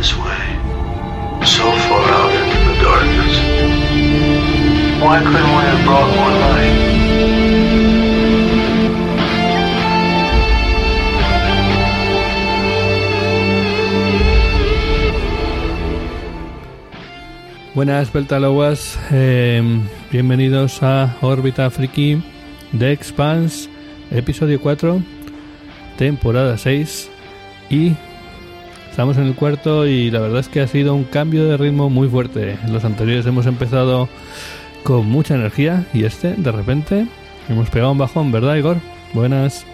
[0.00, 0.42] this way,
[1.44, 3.34] so far out into the darkness.
[5.02, 6.76] Why couldn't we have brought more light?
[17.74, 19.62] Buenas Beltaloguas, eh,
[20.10, 22.22] bienvenidos a Órbita Friki
[22.72, 23.68] de Expanse,
[24.10, 25.02] episodio 4,
[25.98, 27.10] temporada 6
[27.68, 27.96] y
[29.00, 31.88] estamos en el cuarto y la verdad es que ha sido un cambio de ritmo
[31.88, 32.58] muy fuerte.
[32.68, 34.10] Los anteriores hemos empezado
[34.82, 37.06] con mucha energía y este de repente
[37.48, 38.76] hemos pegado un bajón, ¿verdad Igor?
[39.14, 39.64] Buenas.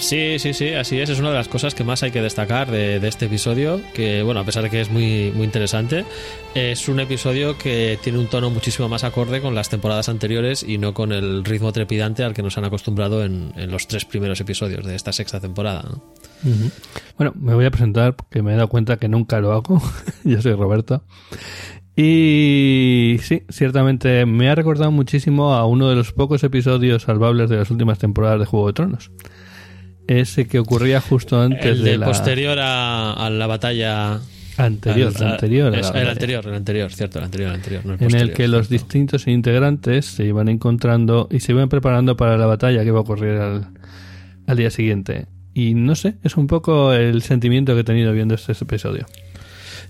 [0.00, 1.10] Sí, sí, sí, así es.
[1.10, 3.80] Es una de las cosas que más hay que destacar de, este episodio.
[3.92, 6.06] Que, bueno, a pesar de que es muy, muy interesante,
[6.54, 10.78] es un episodio que tiene un tono muchísimo más acorde con las temporadas anteriores y
[10.78, 14.84] no con el ritmo trepidante al que nos han acostumbrado en, los tres primeros episodios
[14.84, 15.84] de esta sexta temporada.
[17.18, 19.82] Bueno, me voy a presentar porque me he dado cuenta que nunca lo hago.
[20.24, 21.04] Yo soy Roberto.
[21.94, 27.56] Y sí, ciertamente me ha recordado muchísimo a uno de los pocos episodios salvables de
[27.56, 29.10] las últimas temporadas de Juego de Tronos.
[30.10, 32.06] Ese que ocurría justo antes el de, de la...
[32.06, 34.18] posterior a, a, la batalla
[34.56, 38.02] anterior, al, anterior, es, el anterior, el anterior, cierto, el anterior, el anterior, no el
[38.02, 38.86] en el que los cierto.
[38.86, 43.02] distintos integrantes se iban encontrando y se iban preparando para la batalla que iba a
[43.02, 43.68] ocurrir al,
[44.48, 45.26] al día siguiente.
[45.54, 49.06] Y no sé, es un poco el sentimiento que he tenido viendo este episodio.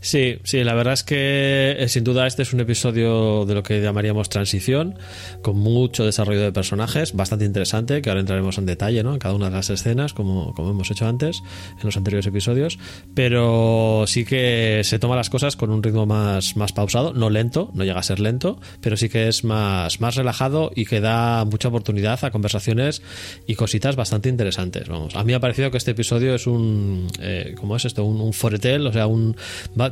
[0.00, 3.62] Sí, sí, la verdad es que eh, sin duda este es un episodio de lo
[3.62, 4.98] que llamaríamos transición,
[5.42, 9.12] con mucho desarrollo de personajes, bastante interesante, que ahora entraremos en detalle ¿no?
[9.12, 11.42] en cada una de las escenas, como, como hemos hecho antes
[11.78, 12.78] en los anteriores episodios,
[13.14, 17.70] pero sí que se toma las cosas con un ritmo más, más pausado, no lento,
[17.74, 21.44] no llega a ser lento, pero sí que es más, más relajado y que da
[21.44, 23.02] mucha oportunidad a conversaciones
[23.46, 24.88] y cositas bastante interesantes.
[24.88, 28.02] Vamos, a mí me ha parecido que este episodio es un, eh, ¿cómo es esto?
[28.04, 29.36] Un, un foretel, o sea, un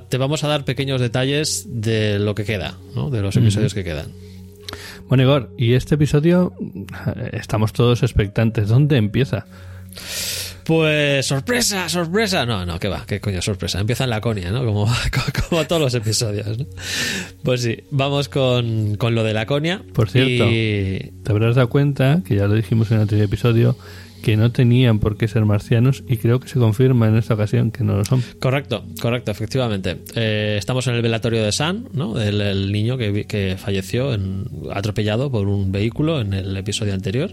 [0.03, 3.11] te vamos a dar pequeños detalles de lo que queda, ¿no?
[3.11, 3.79] de los episodios uh -huh.
[3.79, 4.07] que quedan.
[5.09, 6.53] Bueno, Igor, y este episodio
[7.33, 8.69] estamos todos expectantes.
[8.69, 9.47] ¿Dónde empieza?
[10.65, 12.45] Pues sorpresa, sorpresa.
[12.45, 13.81] No, no, qué va, qué coño sorpresa.
[13.81, 14.67] Empieza en Laconia, ¿no?
[14.67, 14.87] Como,
[15.49, 16.67] como todos los episodios, ¿no?
[17.43, 19.83] Pues sí, vamos con, con lo de Laconia.
[19.95, 21.11] Por cierto, y...
[21.25, 23.79] te habrás dado cuenta, que ya lo dijimos en el anterior episodio,
[24.23, 27.71] que no tenían por qué ser marcianos y creo que se confirma en esta ocasión
[27.71, 28.23] que no lo son.
[28.41, 29.99] Correcto, correcto, efectivamente.
[30.15, 32.21] Eh, estamos en el velatorio de San, ¿no?
[32.21, 37.31] El, el niño que, que falleció en, atropellado por un vehículo en el episodio anterior.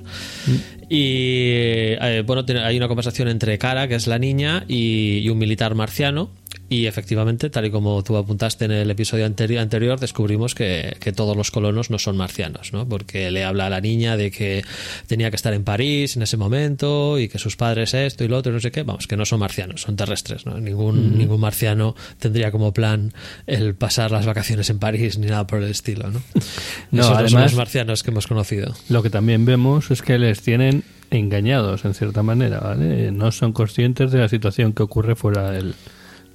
[0.47, 0.55] Mm.
[0.89, 5.37] Y eh, bueno, hay una conversación entre Cara, que es la niña, y, y un
[5.37, 6.29] militar marciano.
[6.67, 11.11] Y efectivamente, tal y como tú apuntaste en el episodio anteri anterior, descubrimos que, que,
[11.11, 12.87] todos los colonos no son marcianos, ¿no?
[12.87, 14.63] Porque le habla a la niña de que
[15.07, 18.37] tenía que estar en París en ese momento y que sus padres esto y lo
[18.37, 18.83] otro, y no sé qué.
[18.83, 20.59] Vamos, que no son marcianos, son terrestres, ¿no?
[20.59, 23.13] Ningún, mm ningún marciano tendría como plan
[23.47, 26.21] el pasar las vacaciones en París ni nada por el estilo, ¿no?
[26.91, 28.73] no Esos además, no son los marcianos que hemos conocido.
[28.89, 33.11] Lo que también vemos es que les tienen engañados en cierta manera, ¿vale?
[33.11, 35.75] No son conscientes de la situación que ocurre fuera del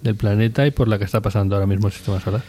[0.02, 2.42] del planeta y por la que está pasando ahora mismo el sistema solar.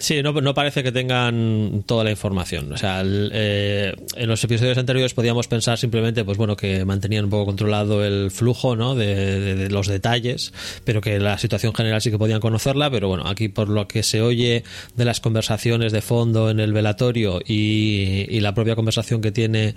[0.00, 2.72] Sí, no, no, parece que tengan toda la información.
[2.72, 7.24] O sea, el, eh, en los episodios anteriores podíamos pensar simplemente, pues bueno, que mantenían
[7.24, 8.94] un poco controlado el flujo, ¿no?
[8.94, 12.90] De, de, de, los detalles, pero que la situación general sí que podían conocerla.
[12.90, 14.64] Pero bueno, aquí por lo que se oye
[14.96, 19.74] de las conversaciones de fondo en el velatorio y, y la propia conversación que tiene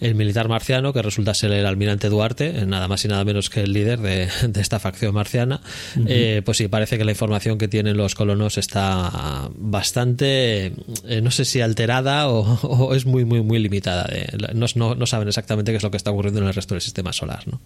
[0.00, 3.62] el militar marciano, que resulta ser el almirante Duarte, nada más y nada menos que
[3.62, 5.62] el líder de, de esta facción marciana,
[5.96, 6.06] uh -huh.
[6.08, 10.72] eh, pues sí, parece que la información que tienen los colonos está bastante,
[11.06, 14.04] eh, no sé si alterada o, o, es muy, muy, muy limitada.
[14.04, 16.74] De, no, no, no, saben exactamente qué es lo que está ocurriendo en el resto
[16.74, 17.46] del sistema solar.
[17.46, 17.60] ¿no?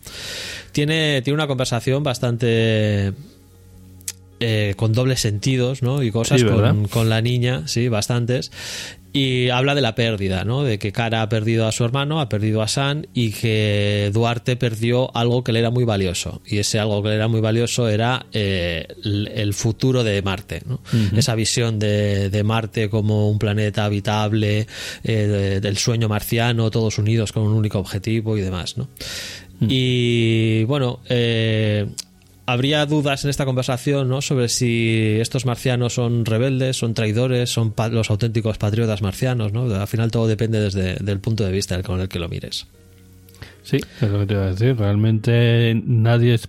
[0.72, 3.12] Tiene, tiene una conversación bastante...
[4.38, 6.02] Eh, con dobles sentidos ¿no?
[6.02, 8.52] y cosas sí, con, con, la niña, sí, bastantes.
[9.16, 10.62] Y habla de la pérdida, ¿no?
[10.62, 14.56] De que Cara ha perdido a su hermano, ha perdido a San y que Duarte
[14.56, 16.42] perdió algo que le era muy valioso.
[16.44, 20.60] Y ese algo que le era muy valioso era eh, el, el, futuro de Marte,
[20.66, 20.74] ¿no?
[20.92, 21.18] Uh -huh.
[21.18, 24.66] Esa visión de, de, Marte como un planeta habitable,
[25.02, 28.88] eh, de, del sueño marciano, todos unidos con un único objetivo y demás, ¿no?
[29.60, 31.86] Y bueno, eh,
[32.46, 34.22] habría dudas en esta conversación ¿no?
[34.22, 39.52] sobre si estos marcianos son rebeldes, son traidores, son los auténticos patriotas marcianos.
[39.52, 39.74] ¿no?
[39.74, 42.66] Al final todo depende desde el punto de vista con el que lo mires.
[43.62, 44.76] Sí, es lo que te iba a decir.
[44.76, 46.48] Realmente nadie es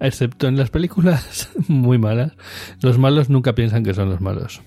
[0.00, 2.32] excepto en las películas muy malas,
[2.80, 4.62] los malos nunca piensan que son los malos.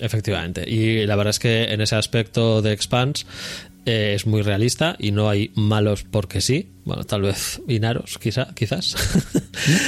[0.00, 0.68] Efectivamente.
[0.68, 3.26] Y la verdad es que en ese aspecto de Expanse
[3.86, 6.68] eh, es muy realista y no hay malos porque sí.
[6.84, 8.96] Bueno, tal vez Inaros, quizá, quizás.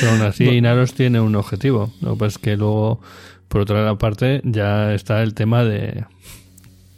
[0.00, 1.92] Pero aún así, Inaros tiene un objetivo.
[2.00, 3.00] Lo que pasa es que luego,
[3.48, 6.04] por otra parte, ya está el tema de.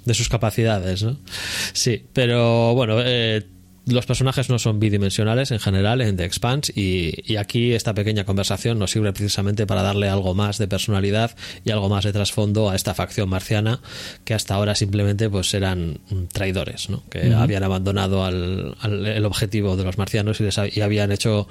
[0.04, 1.16] De sus capacidades, ¿no?
[1.72, 3.42] Sí, pero bueno, eh,
[3.86, 8.78] los personajes no son bidimensionales en general en The Expanse y, aquí esta pequeña conversación
[8.78, 12.76] nos sirve precisamente para darle algo más de personalidad y algo más de trasfondo a
[12.76, 13.80] esta facción marciana
[14.24, 15.98] que hasta ahora simplemente pues eran
[16.32, 17.02] traidores, ¿no?
[17.10, 21.48] que habían abandonado al, el objetivo de los marcianos y, les, y habían hecho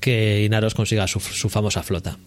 [0.00, 2.18] que Inaros consiga su, su famosa flota.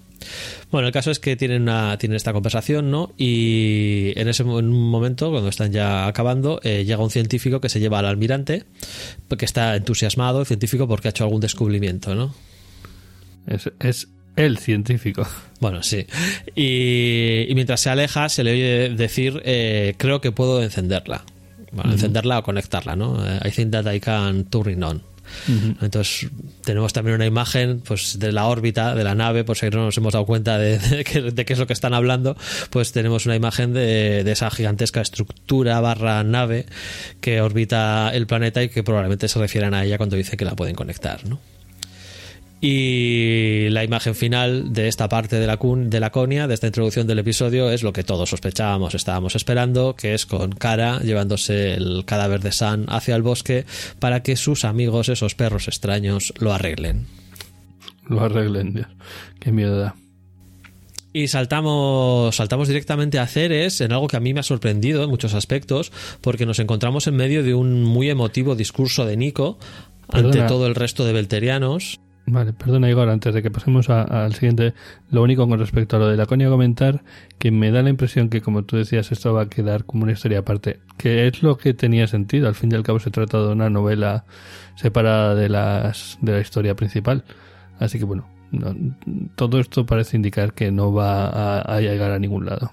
[0.71, 3.13] Bueno, el caso es que tienen, una, tienen esta conversación, ¿no?
[3.18, 8.00] Y en ese momento, cuando están ya acabando, eh, llega un científico que se lleva
[8.00, 8.63] al almirante,
[9.38, 12.36] que está entusiasmado, el científico, porque ha hecho algún descubrimiento, ¿no?
[13.48, 15.27] Es, es el científico.
[15.60, 16.06] Bueno, sí.
[16.56, 21.24] Y, mientras se aleja, se le oye decir, eh, creo que puedo encenderla.
[21.72, 23.24] Bueno, encenderla o conectarla, ¿no?
[23.27, 25.04] Eh, I think that I can turn on.
[25.81, 26.30] Entonces
[26.64, 29.98] tenemos también una imagen pues de la órbita de la nave, por si no nos
[29.98, 32.38] hemos dado cuenta de, qué es lo que están hablando,
[32.70, 36.66] pues tenemos una imagen de, de, esa gigantesca estructura barra nave
[37.22, 40.56] que orbita el planeta y que probablemente se refieran a ella cuando dice que la
[40.56, 41.40] pueden conectar, ¿no?
[42.62, 47.08] Y la imagen final de esta parte de la, de la conia, de esta introducción
[47.08, 52.04] del episodio, es lo que todos sospechábamos, estábamos esperando, que es con Cara llevándose el
[52.06, 53.66] cadáver de San hacia el bosque
[54.00, 57.08] para que sus amigos, esos perros extraños, lo arreglen.
[58.10, 58.88] Lo arreglen, Dios.
[59.40, 59.96] Qué miedo da.
[61.14, 65.10] Y saltamos, saltamos directamente a Ceres en algo que a mí me ha sorprendido en
[65.10, 65.92] muchos aspectos,
[66.22, 69.58] porque nos encontramos en medio de un muy emotivo discurso de Nico
[70.10, 72.00] ante todo el resto de belterianos.
[72.31, 74.76] Vale, perdona Igor, antes de que pasemos al siguiente,
[75.10, 77.02] lo único con respecto a lo de la coña comentar,
[77.40, 80.12] que me da la impresión que como tú decías esto va a quedar como una
[80.12, 83.40] historia aparte, que es lo que tenía sentido, al fin y al cabo se trata
[83.40, 84.26] de una novela
[84.76, 87.24] separada de, las, de la historia principal,
[87.80, 88.28] así que bueno,
[89.36, 92.72] todo esto parece indicar que no va a, llegar a ningún lado.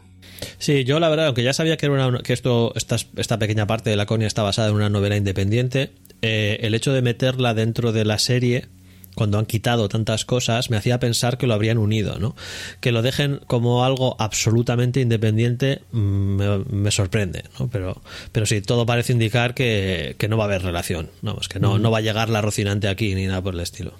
[0.58, 3.66] Sí, yo la verdad, aunque ya sabía que, era una, que esto, esta, esta pequeña
[3.66, 7.54] parte de la coña está basada en una novela independiente, eh, el hecho de meterla
[7.54, 8.66] dentro de la serie
[9.16, 12.36] cuando han quitado tantas cosas, me hacía pensar que lo habrían unido, ¿no?
[12.80, 17.68] Que lo dejen como algo absolutamente independiente mm, me, sorprende, ¿no?
[17.68, 21.78] Pero, pero sí, todo parece indicar que, no va a haber relación, vamos, que no,
[21.78, 23.94] no va a llegar la rocinante aquí ni nada por el estilo.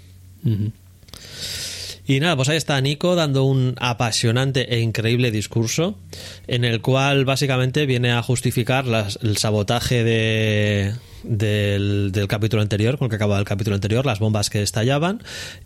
[2.06, 5.98] Y nada, pues ahí está Nico dando un apasionante e increíble discurso
[6.46, 8.84] en el cual básicamente viene a justificar
[9.22, 10.94] el sabotaje de,
[11.26, 15.22] del, capítulo anterior, con el que acababa el capítulo anterior, las bombas que estallaban,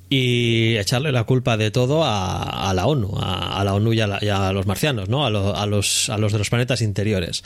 [0.09, 4.67] y echarle la culpa de todo a, la ONU, a, la ONU y a, los
[4.67, 5.25] marcianos, ¿no?
[5.25, 7.43] A, los, a los de los planetas interiores.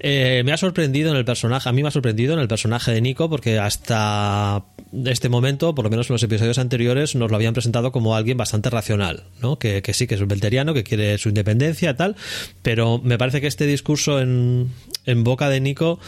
[0.00, 2.92] Eh, me ha sorprendido en el personaje, a mí me ha sorprendido en el personaje
[2.92, 4.64] de Nico, porque hasta
[5.04, 8.36] este momento, por lo menos en los episodios anteriores, nos lo habían presentado como alguien
[8.36, 9.58] bastante racional, ¿no?
[9.58, 12.16] Que, que sí, que es un belteriano, que quiere su independencia, tal,
[12.62, 14.72] pero me parece que este discurso en,
[15.04, 15.98] en boca de Nico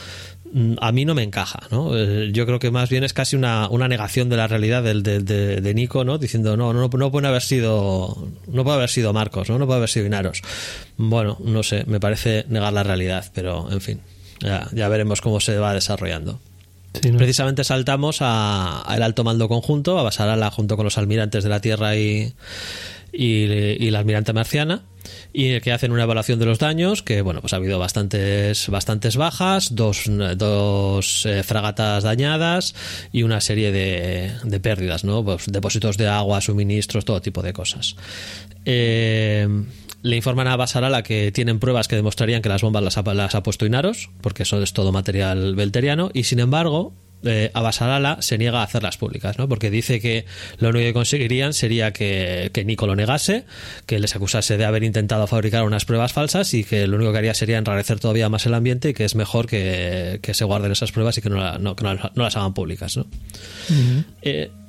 [0.81, 1.97] a mí no me encaja, ¿no?
[1.97, 5.03] Eh, yo creo que más bien es casi una, una negación de la realidad del,
[5.03, 6.19] de, de, Nico, ¿no?
[6.19, 9.59] Diciendo, no, no, no puede haber sido, no puede haber sido Marcos, ¿no?
[9.59, 10.43] No puede haber sido Inaros.
[10.97, 14.01] Bueno, no sé, me parece negar la realidad, pero en fin,
[14.41, 16.41] ya, ya veremos cómo se va desarrollando.
[16.93, 21.97] Precisamente saltamos al alto mando conjunto, a Basarala junto con los almirantes de la Tierra
[21.97, 22.35] y,
[23.13, 24.83] y, la almirante marciana
[25.33, 29.17] y que hacen una evaluación de los daños que bueno pues ha habido bastantes bastantes
[29.17, 30.05] bajas dos,
[30.37, 32.75] dos eh, fragatas dañadas
[33.11, 37.53] y una serie de, de pérdidas no pues depósitos de agua suministros todo tipo de
[37.53, 37.97] cosas.
[38.65, 39.49] Eh,
[40.03, 43.35] le informan a Basarala que tienen pruebas que demostrarían que las bombas las ha, las
[43.35, 46.93] ha puesto Inaros porque eso es todo material belteriano y sin embargo
[47.25, 47.51] eh,
[48.21, 49.49] se niega a hacerlas públicas, ¿no?
[49.49, 50.25] Porque dice que
[50.59, 53.45] lo único que conseguirían sería que, que Nico lo negase,
[53.87, 57.19] que les acusase de haber intentado fabricar unas pruebas falsas y que lo único que
[57.19, 60.93] haría sería enrarecer todavía más el ambiente y que es mejor que, se guarden esas
[60.93, 61.77] pruebas y que no, no,
[62.15, 63.07] las hagan públicas, ¿no?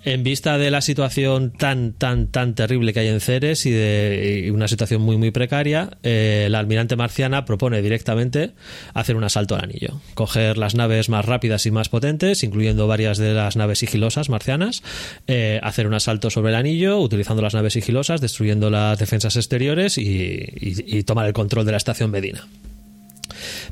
[0.04, 4.52] En vista de la situación tan, tan, tan terrible que hay en Ceres y de
[4.54, 8.52] una situación muy, muy precaria, eh, la almirante marciana propone directamente
[8.94, 10.02] hacer un asalto al anillo.
[10.16, 14.82] Coger las naves más rápidas y más potentes, incluyendo varias de las naves sigilosas marcianas,
[15.28, 19.98] eh, hacer un asalto sobre el anillo, utilizando las naves sigilosas, destruyendo las defensas exteriores
[19.98, 22.48] y, tomar el control de la estación Medina.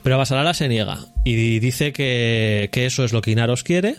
[0.04, 3.98] Pero Basarala se niega y dice que, que eso es lo que Inaros quiere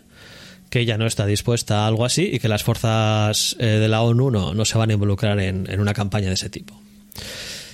[0.71, 4.03] que ella no está dispuesta a algo así y que las fuerzas eh, de la
[4.03, 6.81] ONU no, no, se van a involucrar en, una campaña de ese tipo.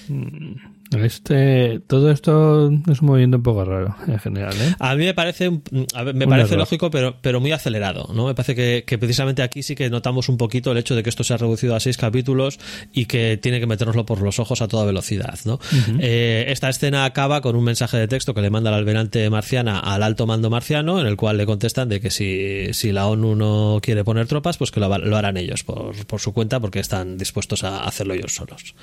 [0.09, 4.55] Mm, Este, todo esto es un movimiento un poco raro en general.
[4.61, 4.75] ¿eh?
[4.79, 5.51] A mí me parece,
[5.95, 6.61] a ver, me Un parece error.
[6.61, 8.09] lógico, pero, pero muy acelerado.
[8.15, 8.27] ¿no?
[8.27, 11.11] Me parece que, que precisamente aquí sí que notamos un poquito el hecho de que
[11.11, 12.61] esto se ha reducido a seis capítulos
[12.93, 15.39] y que tiene que metérnoslo por los ojos a toda velocidad.
[15.45, 15.59] ¿no?
[15.99, 19.81] Eh, esta escena acaba con un mensaje de texto que le manda la almirante marciana
[19.81, 23.35] al alto mando marciano, en el cual le contestan de que si, si la ONU
[23.35, 26.79] no quiere poner tropas, pues que lo, lo harán ellos por, por su cuenta porque
[26.79, 28.75] están dispuestos a hacerlo ellos solos.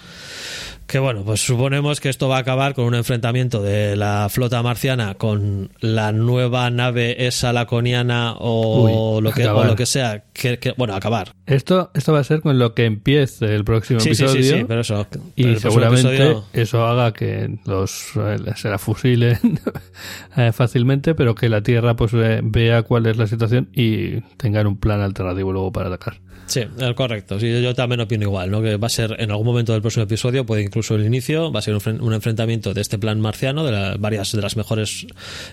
[0.87, 4.61] Que bueno, pues suponemos que esto va a acabar con un enfrentamiento de la flota
[4.61, 9.65] marciana con la nueva nave esa laconiana o, Uy, lo, que, o acabar.
[9.67, 10.25] lo que sea.
[10.33, 11.33] Que, que- bueno, acabar.
[11.47, 14.43] Esto, esto va a ser con lo que empiece el próximo Sí, episodio.
[14.43, 15.07] sí, sí, pero eso.
[15.35, 19.39] Y seguramente episodio- eso haga que los eh, se la fusilen
[20.37, 24.77] eh, fácilmente, pero que la Tierra pues vea cuál es la situación y tengan un
[24.77, 26.19] plan alternativo luego para atacar.
[26.45, 27.39] Sí, eh, correcto.
[27.39, 28.61] Sí, yo también opino igual, ¿no?
[28.61, 31.59] Que va a ser en algún momento del próximo episodio, puede incluso el inicio, va
[31.59, 35.07] a ser un, un enfrentamiento de este plan marciano, de la- varias de las mejores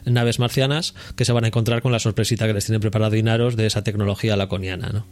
[0.04, 3.56] naves marcianas, que se van a encontrar con la sorpresita que les tiene preparado Inaros
[3.56, 5.06] de esa tecnología laconiana, ¿no?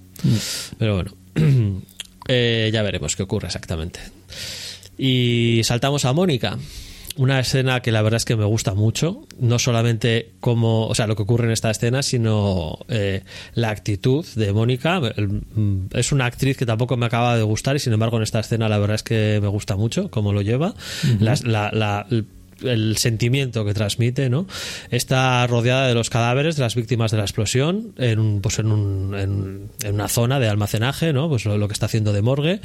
[0.78, 1.12] Pero bueno,
[2.28, 4.00] eh, ya veremos qué ocurre exactamente.
[4.98, 6.58] Y saltamos a Mónica.
[7.18, 11.06] Una escena que la verdad es que me gusta mucho, no solamente como, o sea,
[11.06, 13.22] lo que ocurre en esta escena, sino eh,
[13.54, 15.00] la actitud de Mónica.
[15.00, 18.38] Mm, Es una actriz que tampoco me acaba de gustar y sin embargo en esta
[18.40, 20.74] escena la verdad es que me gusta mucho cómo lo lleva.
[21.20, 22.06] La-
[22.64, 24.46] el sentimiento que transmite, ¿no?
[24.90, 28.72] Está rodeada de los cadáveres de las víctimas de la explosión en, un- pues en,
[28.72, 31.28] un- en- en una zona de almacenaje, ¿no?
[31.28, 32.60] Pues lo, lo que está haciendo de morgue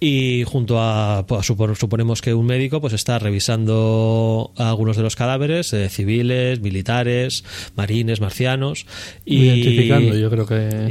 [0.00, 5.16] y junto a, pues, supon- suponemos que un médico pues está revisando algunos de los
[5.16, 7.44] cadáveres eh, civiles, militares,
[7.76, 8.86] marines, marcianos
[9.24, 10.86] y Identificando, yo creo que.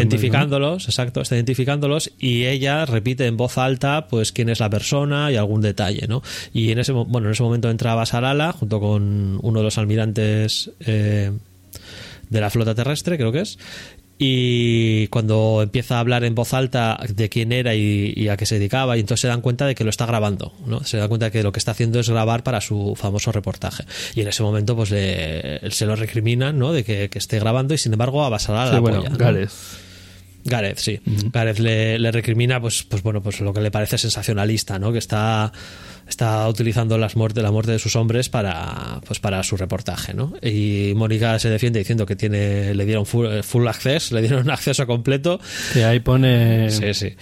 [0.00, 5.30] Identificándolos, exacto, está identificándolos y ella repite en voz alta pues quién es la persona
[5.30, 6.22] y algún detalle, ¿no?
[6.52, 10.70] Y en ese bueno, en ese momento entra Basarala junto con uno de los almirantes
[10.80, 11.30] eh,
[12.28, 13.58] de la flota terrestre, creo que es.
[14.18, 18.46] Y cuando empieza a hablar en voz alta de quién era y, y a qué
[18.46, 20.82] se dedicaba, y entonces se dan cuenta de que lo está grabando, ¿no?
[20.84, 23.84] Se dan cuenta de que lo que está haciendo es grabar para su famoso reportaje.
[24.14, 26.72] Y en ese momento, pues le- se lo recriminan, ¿no?
[26.72, 29.18] De que, que esté grabando, y sin embargo, a Basarala Sí, la bueno, apoya, ¿no?
[29.18, 29.50] Gareth.
[30.46, 31.00] Gareth, sí.
[31.30, 34.92] Gareth le, le recrimina, pues, pues bueno, pues lo que le parece sensacionalista, ¿no?
[34.92, 35.52] Que está,
[36.08, 40.34] está utilizando las muertes, la muerte de sus hombres para, pues para su reportaje, ¿no?
[40.42, 44.86] Y Mónica se defiende diciendo que tiene, le dieron full, full access, le dieron acceso
[44.86, 45.40] completo.
[45.72, 46.70] Que ahí pone.
[46.70, 47.14] Sí, sí.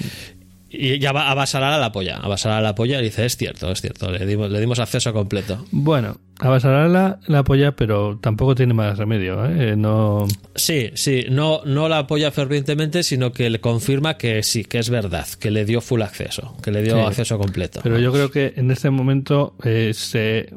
[0.76, 3.70] Y ya va a Basarala la apoya, a Basarala la apoya y dice, es cierto,
[3.70, 5.64] es cierto, le dimos, le dimos acceso completo.
[5.70, 9.44] Bueno, a Basarala la apoya, pero tampoco tiene más remedio.
[9.46, 9.76] ¿eh?
[9.76, 10.26] No.
[10.54, 14.90] Sí, sí, no, no la apoya fervientemente, sino que le confirma que sí, que es
[14.90, 17.00] verdad, que le dio full acceso, que le dio Sí.
[17.00, 17.80] acceso completo.
[17.82, 20.48] Pero yo creo que en este momento eh, se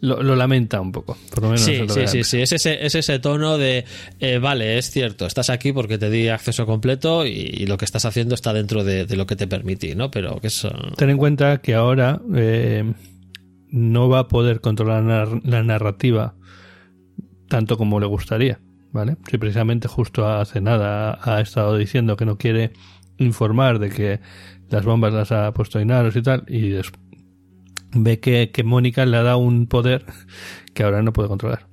[0.00, 1.16] lo, lo lamenta un poco.
[1.30, 3.84] Por lo menos Sí, lo sí, sí, sí, es ese, es ese tono de,
[4.20, 7.84] eh, vale, es cierto, estás aquí porque te di acceso completo y, y lo que
[7.84, 10.10] estás haciendo está dentro de, de lo que te permití, ¿no?
[10.10, 10.70] Pero que eso...
[10.96, 12.92] Ten en cuenta que ahora eh,
[13.76, 16.34] no va a poder controlar la nar- la narrativa
[17.48, 18.58] tanto como le gustaría,
[18.90, 19.16] ¿vale?
[19.30, 22.72] Si precisamente justo hace nada ha estado diciendo que no quiere
[23.18, 24.20] informar de que
[24.70, 26.74] las bombas las ha puesto Inaros y tal, y
[27.94, 30.04] ve que, que Mónica le ha dado un poder
[30.74, 31.66] que ahora no puede controlar.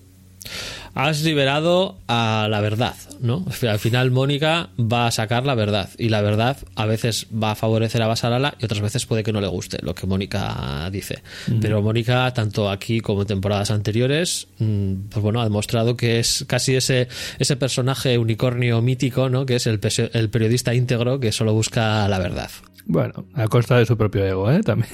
[0.96, 3.44] Has liberado a la verdad, ¿no?
[3.68, 7.56] Al final Mónica va a sacar la verdad y la verdad a veces va a
[7.56, 11.24] favorecer a Basarala y otras veces puede que no le guste lo que Mónica dice.
[11.62, 16.46] Pero Mónica, tanto aquí como en temporadas anteriores, mm, pues bueno, ha demostrado que es
[16.48, 17.08] casi ese,
[17.40, 19.48] ese personaje unicornio mítico, ¿no?
[19.48, 19.80] Que es el,
[20.14, 22.52] el periodista íntegro que solo busca la verdad.
[22.86, 24.62] Bueno, a costa de su propio ego, ¿eh?
[24.62, 24.90] También.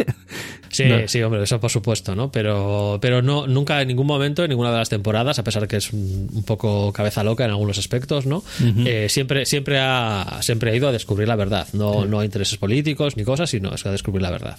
[0.69, 1.07] Sí, No.
[1.07, 2.31] sí, hombre, eso por supuesto, ¿no?
[2.31, 5.77] Pero, pero no, nunca en ningún momento, en ninguna de las temporadas, a pesar que
[5.77, 8.43] es un, un poco cabeza loca en algunos aspectos, ¿no?
[8.85, 11.67] Eh, siempre, siempre ha, siempre ha ido a descubrir la verdad.
[11.73, 14.57] No, no a intereses políticos ni cosas, sino es a descubrir la verdad.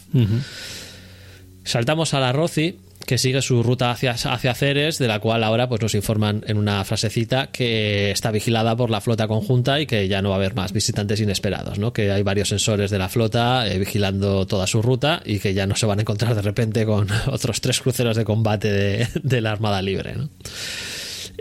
[1.64, 5.68] Saltamos a la Roci, que sigue su ruta hacia, hacia Ceres, de la cual ahora
[5.68, 10.06] pues, nos informan en una frasecita que está vigilada por la flota conjunta y que
[10.08, 11.92] ya no va a haber más visitantes inesperados, ¿no?
[11.92, 15.66] que hay varios sensores de la flota eh, vigilando toda su ruta y que ya
[15.66, 19.40] no se van a encontrar de repente con otros tres cruceros de combate de, de
[19.40, 20.14] la Armada Libre.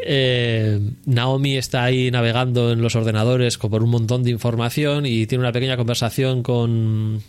[0.05, 5.27] Eh, Naomi está ahí navegando en los ordenadores con por un montón de información y
[5.27, 7.21] tiene una pequeña conversación con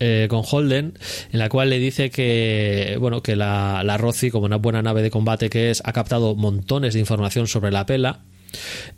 [0.00, 0.98] eh, con Holden
[1.32, 3.98] en la cual le dice que bueno que la, la
[4.32, 7.84] como una buena nave de combate que es ha captado montones de información sobre la
[7.86, 8.20] pela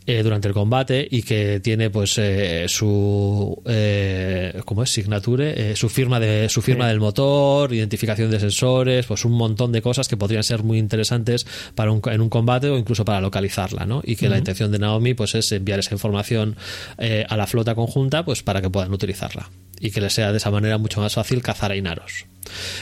[0.06, 4.90] eh, durante el combate y que tiene pues eh, su eh, ¿cómo es?
[4.90, 9.72] signature, eh, su firma de su firma del motor, identificación de sensores, pues un montón
[9.72, 13.20] de cosas que podrían ser muy interesantes para un, en un combate o incluso para
[13.20, 14.02] localizarla, ¿no?
[14.04, 16.56] Y que la intención de Naomi pues es enviar esa información
[16.98, 20.36] eh, a la flota conjunta pues para que puedan utilizarla y que les sea de
[20.36, 22.26] esa manera mucho más fácil cazar a Inaros.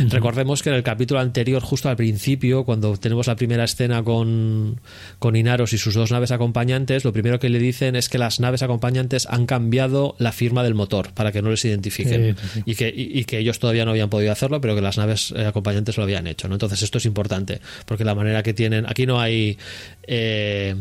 [0.09, 4.81] Recordemos que en el capítulo anterior, justo al principio, cuando tenemos la primera escena con,
[5.19, 8.41] con Inaros y sus dos naves acompañantes, lo primero que le dicen es que las
[8.41, 12.49] naves acompañantes han cambiado la firma del motor para que no les identifiquen Sí, sí,
[12.55, 12.63] sí.
[12.65, 15.35] Y, que, y, y que ellos todavía no habían podido hacerlo, pero que las naves
[15.37, 16.49] eh, acompañantes lo habían hecho.
[16.49, 16.55] ¿no?
[16.55, 19.59] Entonces esto es importante, porque la manera que tienen, aquí no hay...
[20.05, 20.77] eh,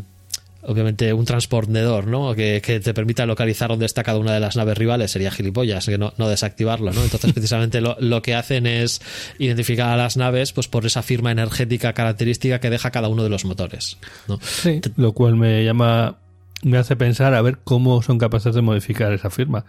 [0.68, 2.36] obviamente un transpondedor ¿no?
[2.36, 5.86] Que, que te permita localizar dónde está cada una de las naves rivales sería gilipollas
[5.86, 7.04] que no, no desactivarlo ¿no?
[7.04, 9.02] entonces precisamente lo, lo que hacen es
[9.40, 13.30] identificar a las naves pues por esa firma energética característica que deja cada uno de
[13.30, 13.98] los motores
[14.28, 14.40] ¿no?
[14.42, 16.18] Sí, lo cual me llama,
[16.64, 19.66] me hace pensar a ver cómo son capaces de modificar esa firma.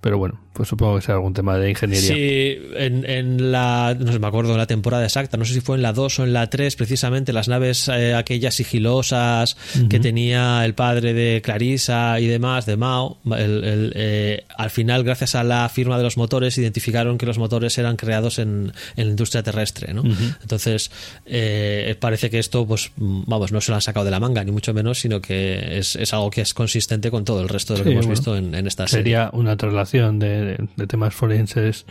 [0.00, 2.14] Pero bueno, pues supongo que será algún tema de ingeniería.
[2.14, 3.94] Sí, en, en la.
[3.98, 5.36] No sé, me acuerdo de la temporada exacta.
[5.36, 8.14] No sé si fue en la 2 o en la 3, precisamente, las naves eh,
[8.14, 9.56] aquellas sigilosas
[9.90, 13.18] que tenía el padre de Clarisa y demás, de Mao.
[13.36, 17.38] el- el, eh, al final, gracias a la firma de los motores, identificaron que los
[17.38, 19.92] motores eran creados en, en la industria terrestre.
[19.92, 20.02] ¿no?
[20.42, 20.90] Entonces,
[21.26, 24.52] eh, parece que esto, pues, vamos, no se lo han sacado de la manga, ni
[24.52, 27.78] mucho menos, sino que es, es algo que es consistente con todo el resto de
[27.80, 29.02] lo Sí, que hemos bueno, visto en, en esta serie.
[29.04, 31.86] Sería una traslación de, de temas forenses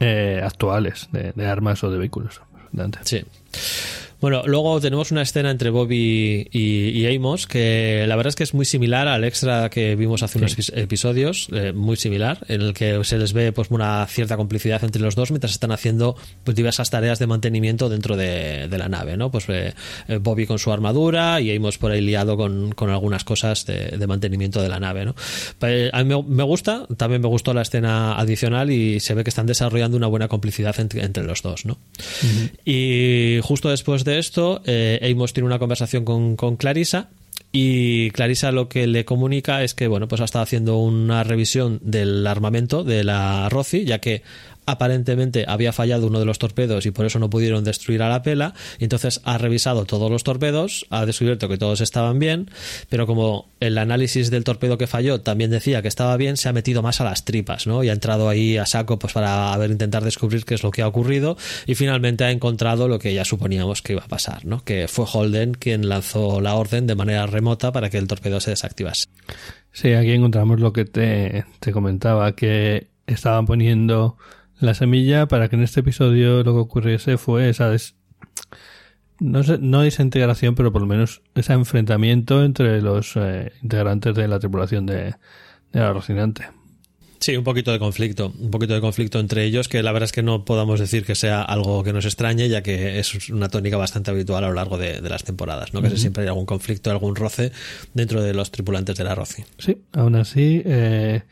[0.00, 2.40] eh, actuales, de, armas o de vehículos.
[3.02, 3.24] Sí.
[4.20, 8.44] Bueno, luego tenemos una escena entre Bobby y, y Amos que la verdad es que
[8.44, 12.60] es muy similar al extra que vimos hace unos epi- episodios, eh, muy similar, en
[12.60, 16.16] el que se les ve pues una cierta complicidad entre los dos mientras están haciendo
[16.44, 19.30] pues, diversas tareas de mantenimiento dentro de, de la nave, ¿no?
[19.30, 19.72] Pues eh,
[20.08, 23.96] eh, Bobby con su armadura y Amos por ahí liado con, con algunas cosas de,
[23.96, 25.14] de mantenimiento de la nave, ¿no?
[25.62, 29.24] Eh, A mí me, me gusta, también me gustó la escena adicional y se ve
[29.24, 31.78] que están desarrollando una buena complicidad entre, entre los dos, ¿no?
[32.64, 37.08] Y justo después de esto, eh, Amos tiene una conversación con, Clarisa.
[37.52, 41.80] Y Clarisa lo que le comunica es que, bueno, pues ha estado haciendo una revisión
[41.82, 44.22] del armamento de la Roci, ya que
[44.70, 48.22] aparentemente había fallado uno de los torpedos y por eso no pudieron destruir a la
[48.22, 48.54] pela.
[48.78, 52.50] Y entonces ha revisado todos los torpedos, ha descubierto que todos estaban bien,
[52.88, 56.52] pero como el análisis del torpedo que falló también decía que estaba bien, se ha
[56.52, 57.84] metido más a las tripas, ¿no?
[57.84, 60.82] Y ha entrado ahí a saco pues para ver, intentar descubrir qué es lo que
[60.82, 64.64] ha ocurrido y finalmente ha encontrado lo que ya suponíamos que iba a pasar, ¿no?
[64.64, 68.50] Que fue Holden quien lanzó la orden de manera remota para que el torpedo se
[68.50, 69.06] desactivase.
[69.72, 74.16] Sí, aquí encontramos lo que te, te comentaba, que estaban poniendo
[74.60, 77.94] la semilla para que en este episodio lo que ocurriese fue esa des-
[79.18, 84.28] no sé, no desintegración, pero por lo menos ese enfrentamiento entre los eh, integrantes de
[84.28, 85.14] la tripulación de,
[85.72, 86.48] de la Rocinante.
[87.18, 90.12] Sí, un poquito de conflicto, un poquito de conflicto entre ellos, que la verdad es
[90.12, 93.76] que no podamos decir que sea algo que nos extrañe, ya que es una tónica
[93.76, 95.82] bastante habitual a lo largo de, de las temporadas, ¿no?
[95.82, 97.52] Que siempre hay algún conflicto, algún roce
[97.92, 99.44] dentro de los tripulantes de la Roci.
[99.58, 101.24] Sí, aún así, eh,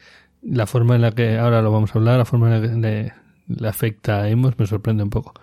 [0.43, 2.75] la forma en la que, ahora lo vamos a hablar, la forma en la que
[2.77, 3.13] le,
[3.49, 5.35] le afecta a Emos me sorprende un poco.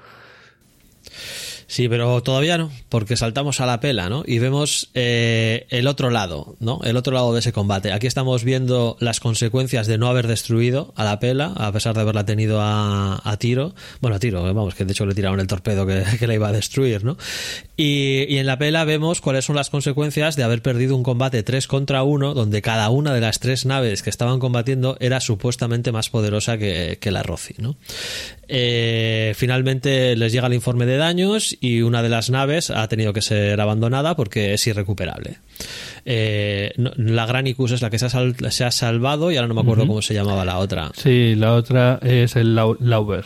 [1.67, 4.23] Sí, pero todavía no, porque saltamos a la pela, ¿no?
[4.25, 6.79] Y vemos eh, el otro lado, ¿no?
[6.83, 7.91] El otro lado de ese combate.
[7.91, 12.01] Aquí estamos viendo las consecuencias de no haber destruido a la pela, a pesar de
[12.01, 13.73] haberla tenido a, a tiro.
[13.99, 16.49] Bueno, a tiro, vamos, que de hecho le tiraron el torpedo que, que la iba
[16.49, 17.17] a destruir, ¿no?
[17.77, 21.43] Y, y en la pela vemos cuáles son las consecuencias de haber perdido un combate
[21.43, 25.91] 3 contra 1, donde cada una de las tres naves que estaban combatiendo era supuestamente
[25.91, 27.75] más poderosa que, que la Roci, ¿no?
[28.47, 33.11] Eh, finalmente les llega el informe de daños y una de las naves ha tenido
[33.11, 35.39] que ser abandonada porque es irrecuperable.
[36.05, 39.47] Eh, no- la Granicus es la que se ha, sal- se ha salvado y ahora
[39.49, 40.91] no me acuerdo cómo se llamaba la otra.
[40.95, 43.25] Sí, la otra es el Lau- Lauber.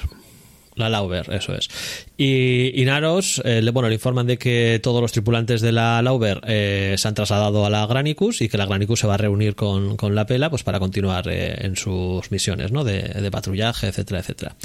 [0.80, 1.70] La Lauber, eso es.
[2.18, 6.02] Y, y Naros, eh, le- bueno, le informan de que todos los tripulantes de la
[6.02, 9.18] Lauber eh, se han trasladado a la Granicus y que la Granicus se va a
[9.18, 12.84] reunir con, con la Pela pues para continuar eh, en sus misiones ¿no?
[12.84, 14.56] de, patrullaje, etcétera, etcétera.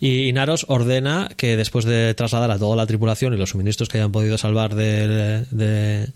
[0.00, 3.88] Y, y Naros ordena que después de trasladar a toda la tripulación y los suministros
[3.88, 6.08] que hayan podido salvar de, de,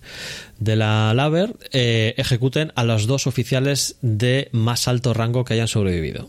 [0.58, 5.68] de la Lauber, eh, ejecuten a los dos oficiales de más alto rango que hayan
[5.68, 6.28] sobrevivido.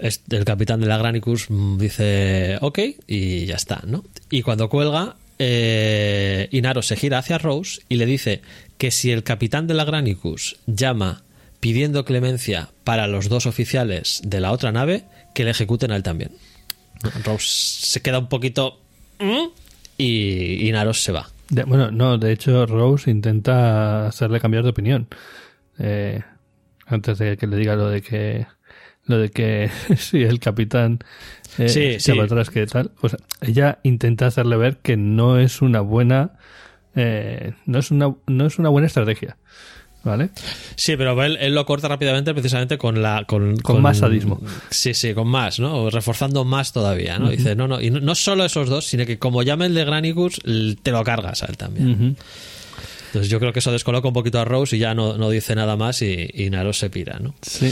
[0.00, 4.04] El capitán de la Granicus mm, dice ok y ya está, ¿no?
[4.30, 8.42] Y cuando cuelga, eh, Inaro se gira hacia Rose y le dice
[8.78, 11.22] que si el capitán de la Granicus llama
[11.60, 16.02] pidiendo clemencia para los dos oficiales de la otra nave, que le ejecuten a él
[16.02, 16.32] también.
[17.24, 18.80] Rose se queda un poquito...
[19.98, 21.28] Y Inaros se va.
[21.66, 25.08] Bueno, no, de hecho Rose intenta hacerle cambiar de opinión.
[25.78, 26.22] Eh,
[26.86, 28.46] antes de que le diga lo de que
[29.06, 30.98] lo de que sí, el capitán
[31.58, 32.18] eh, Sí, se sí.
[32.18, 32.90] va atrás que tal.
[33.00, 36.32] O sea, ella intenta hacerle ver que no es una buena
[36.96, 39.36] eh, no es una no es una buena estrategia.
[40.02, 40.30] ¿Vale?
[40.76, 44.40] Sí, pero él, él lo corta rápidamente precisamente con la con, Con más sadismo.
[44.70, 45.90] Sí, sí, con más, ¿no?
[45.90, 47.28] Reforzando más todavía, ¿no?
[47.28, 49.84] Dice, no, no, y no, no solo esos dos, sino que como llame el de
[49.84, 50.40] Granicus,
[50.82, 52.16] te lo cargas a él también.
[53.08, 55.54] Entonces yo creo que eso descoloca un poquito a Rose y ya no, no dice
[55.54, 57.34] nada más y, y Naros se pira, ¿no?
[57.42, 57.70] Sí.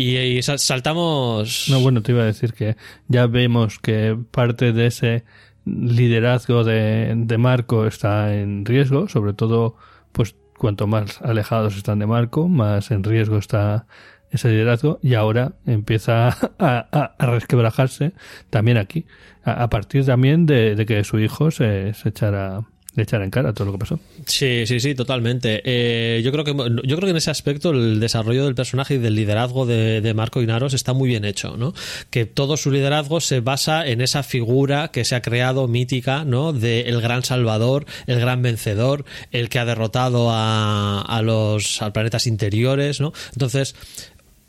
[0.00, 1.66] Y, y sal- saltamos...
[1.70, 2.76] No, bueno, te iba a decir que
[3.08, 5.24] ya vemos que parte de ese
[5.64, 9.76] liderazgo de, de Marco está en riesgo, sobre todo,
[10.12, 13.86] pues cuanto más alejados están de Marco, más en riesgo está
[14.30, 14.98] ese liderazgo.
[15.02, 18.12] Y ahora empieza a, a- a resquebrajarse
[18.50, 19.06] también aquí,
[19.44, 22.62] a, a partir también de, de que su hijo se, se echara,
[22.96, 24.00] le echara en cara todo lo que pasó.
[24.26, 25.62] Sí, sí, sí, totalmente.
[25.64, 28.98] Eh, yo creo que yo creo que en ese aspecto el desarrollo del personaje y
[28.98, 31.72] del liderazgo de, de Marco Inaros está muy bien hecho, ¿no?
[32.10, 36.52] Que todo su liderazgo se basa en esa figura que se ha creado mítica, ¿no?
[36.52, 41.92] De el gran salvador, el gran vencedor, el que ha derrotado a, a los a
[41.92, 43.12] planetas interiores, ¿no?
[43.32, 43.76] Entonces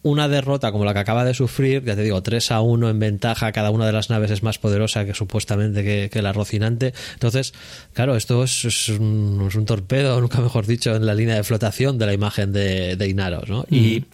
[0.03, 2.99] una derrota como la que acaba de sufrir, ya te digo, 3 a 1 en
[2.99, 6.93] ventaja, cada una de las naves es más poderosa que supuestamente que, que la rocinante.
[7.13, 7.53] Entonces,
[7.93, 11.43] claro, esto es, es un, es un torpedo, nunca mejor dicho, en la línea de
[11.43, 13.65] flotación de la imagen de, de Inaros, ¿no?
[13.69, 14.05] Y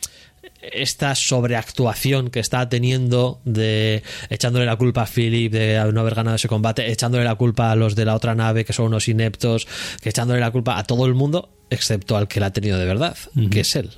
[0.62, 6.36] esta sobreactuación que está teniendo de echándole la culpa a Philip de no haber ganado
[6.36, 9.68] ese combate, echándole la culpa a los de la otra nave que son unos ineptos,
[10.02, 12.86] que echándole la culpa a todo el mundo, excepto al que la ha tenido de
[12.86, 13.16] verdad,
[13.52, 13.92] que es él.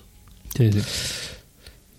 [0.56, 0.82] Sí, sí.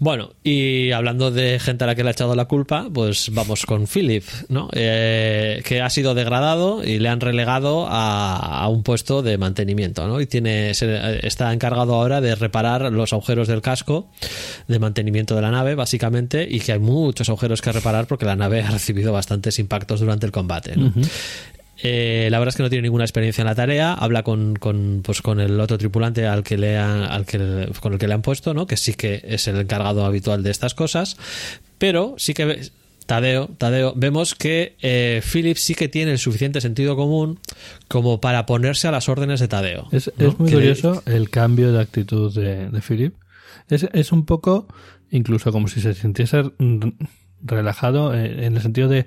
[0.03, 3.67] Bueno, y hablando de gente a la que le ha echado la culpa, pues vamos
[3.67, 4.71] con Philip, ¿no?
[4.73, 10.19] Eh, que ha sido degradado y le han relegado a, un puesto de mantenimiento, ¿no?
[10.23, 14.11] Y tiene, se- está encargado ahora de reparar los agujeros del casco
[14.69, 18.37] de mantenimiento de la nave, básicamente, y que hay muchos agujeros que reparar porque la
[18.37, 20.93] nave ha recibido bastantes impactos durante el combate, ¿no?
[21.83, 23.95] Eh, la verdad es que no tiene ninguna experiencia en la tarea.
[23.95, 27.93] Habla con, con, pues, con el otro tripulante al que le han- al que, con
[27.95, 28.67] el que le han puesto, ¿no?
[28.67, 31.17] que sí que es el encargado habitual de estas cosas.
[31.79, 32.61] Pero sí que
[33.07, 37.41] Tadeo, Tadeo, vemos que eh, Philip sí que tiene el suficiente sentido común
[37.89, 39.89] como para ponerse a las órdenes de Tadeo.
[39.91, 40.29] Es, ¿no?
[40.29, 43.15] es muy Que le- curioso el cambio de actitud de, de Philip.
[43.69, 44.69] Es, es un poco,
[45.11, 46.43] incluso como si se sintiese
[47.43, 49.07] relajado eh, en el sentido de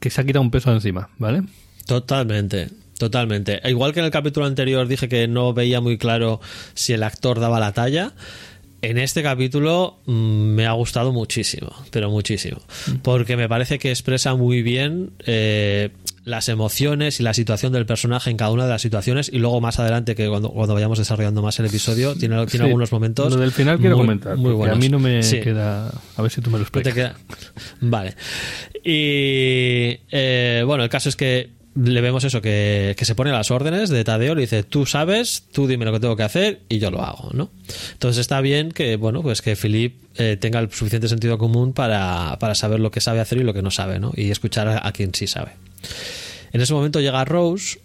[0.00, 1.42] que se ha quitado un peso de encima, ¿vale?
[1.90, 3.60] Totalmente, totalmente.
[3.64, 6.40] Igual que en el capítulo anterior dije que no veía muy claro
[6.74, 8.12] si el actor daba la talla.
[8.82, 12.60] En este capítulo mm, me ha gustado muchísimo, pero muchísimo.
[13.02, 15.90] Porque me parece que expresa muy bien eh,
[16.24, 19.28] las emociones y la situación del personaje en cada una de las situaciones.
[19.32, 22.68] Y luego más adelante, que cuando, cuando vayamos desarrollando más el episodio, tiene, tiene Sí,
[22.68, 23.34] algunos momentos.
[23.34, 24.76] Lo del final quiero muy- comentar, muy buenos.
[24.76, 25.40] a mí no me Sí.
[25.40, 25.88] queda...
[26.16, 26.94] A ver si tú me lo No te explicas.
[26.94, 27.16] queda-
[27.82, 28.14] Vale.
[28.82, 33.50] Y eh, bueno, el caso es que le vemos eso, que, que se pone las
[33.50, 36.78] órdenes de Tadeo, le dice, tú sabes, tú dime lo que tengo que hacer y
[36.78, 37.50] yo lo hago, ¿no?
[37.92, 42.36] Entonces está bien que, bueno, pues que Philip eh, tenga el suficiente sentido común para,
[42.40, 44.12] para saber lo que sabe hacer y lo que no sabe, ¿no?
[44.16, 45.52] Y escuchar a, a quien sí sabe.
[46.52, 47.78] En ese momento llega Rose,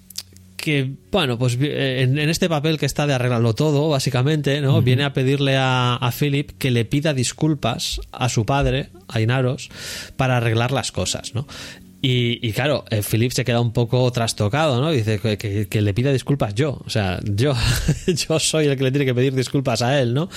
[0.57, 4.81] que, bueno, pues eh, en, en este papel que está de arreglarlo todo, básicamente, ¿no?
[4.81, 9.69] Viene a pedirle a, a Philip que le pida disculpas a su padre, a Inaros,
[10.17, 11.45] para arreglar las cosas, ¿no?
[12.07, 14.91] Y, claro, eh, Philip se queda un poco trastocado, ¿no?
[14.91, 16.79] Dice que, le pida disculpas yo.
[16.85, 17.53] O sea, yo,
[18.07, 20.29] yo soy el que le tiene que pedir disculpas a él, ¿no?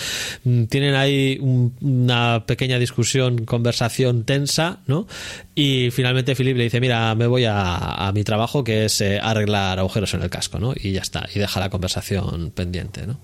[0.44, 5.06] Mm, Tienen ahí un- una pequeña discusión, conversación tensa, ¿no?
[5.54, 9.20] Y finalmente Philip le dice, mira, me voy a, a mi trabajo, que es eh,
[9.22, 10.72] arreglar agujeros en el casco, ¿no?
[10.74, 13.18] Y ya está, y deja la conversación pendiente, ¿no?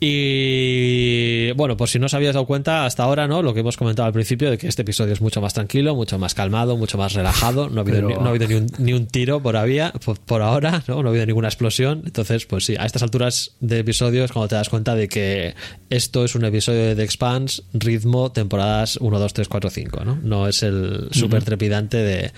[0.00, 3.42] Y bueno, por si no os habías dado cuenta hasta ahora, ¿no?
[3.42, 6.18] Lo que hemos comentado al principio de que este episodio es mucho más tranquilo, mucho
[6.18, 7.68] más calmado, mucho más relajado.
[7.68, 9.90] No ha habido, Pero- ni, no ha habido ni, un, ni un tiro por, había,
[9.92, 11.02] por, por ahora, ¿no?
[11.02, 12.02] No ha habido ninguna explosión.
[12.06, 15.54] Entonces, pues sí, a estas alturas de episodios cuando te das cuenta de que
[15.90, 20.18] esto es un episodio de The Expanse, ritmo, temporadas 1, 2, 3, 4, 5, ¿no?
[20.22, 22.32] No es el súper trepidante de,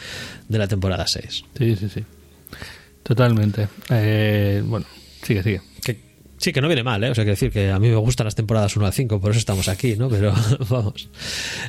[0.48, 1.44] de la temporada 6.
[1.58, 2.04] Sí, sí, sí.
[3.02, 3.68] Totalmente.
[3.90, 4.86] Eh, bueno,
[5.22, 5.60] sigue, sigue.
[6.40, 7.10] Sí, que no viene mal, ¿eh?
[7.10, 9.30] O sea, que decir que a mí me gustan las temporadas 1 a 5, por
[9.32, 10.08] eso estamos aquí, ¿no?
[10.08, 10.32] Pero
[10.70, 11.10] vamos.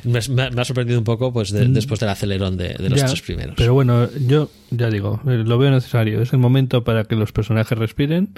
[0.04, 3.20] Me, ha sorprendido un poco pues de- después del acelerón de, de los Ya, tres
[3.20, 3.54] primeros.
[3.58, 6.22] Pero bueno, yo ya digo, eh, lo veo necesario.
[6.22, 8.30] Es el momento para que los personajes respiren,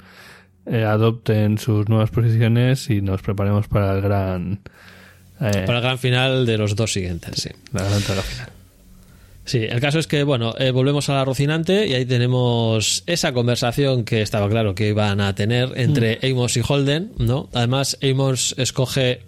[0.65, 4.59] eh, adopten sus nuevas posiciones y nos preparemos para el gran...
[5.39, 7.49] eh, Para el gran final de los dos siguientes, sí.
[7.71, 8.49] la gran final.
[9.45, 13.31] Sí, el caso es que, bueno, eh, volvemos a la Rocinante y ahí tenemos esa
[13.31, 17.49] conversación que estaba claro que iban a tener entre Amos y Holden, ¿no?
[17.53, 19.21] Además, Amos escoge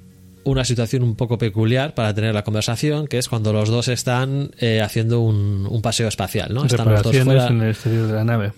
[0.44, 4.52] una situación un poco peculiar para tener la conversación, que es cuando los dos están
[4.60, 6.66] eh, haciendo un, un paseo espacial, ¿no?
[6.66, 7.48] Están los dos fuera.
[7.48, 8.54] en el exterior de la nave.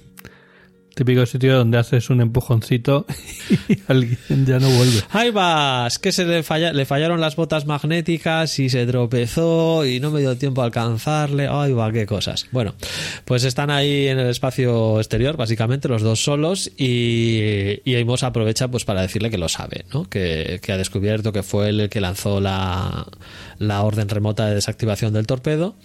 [0.99, 3.05] Típico sitio donde haces un empujoncito
[3.69, 4.99] y alguien ya no vuelve.
[5.11, 10.01] Ahí vas, que se le, falla- le fallaron las botas magnéticas y se tropezó y
[10.01, 11.47] no me dio tiempo a alcanzarle.
[11.49, 12.47] Ay, va, qué cosas.
[12.51, 12.75] Bueno,
[13.23, 18.67] pues están ahí en el espacio exterior, básicamente, los dos solos y, y Amos aprovecha
[18.67, 20.03] pues para decirle que lo sabe, ¿no?
[20.09, 23.07] Que, que ha descubierto que fue el que lanzó la,
[23.57, 25.75] la orden remota de desactivación del torpedo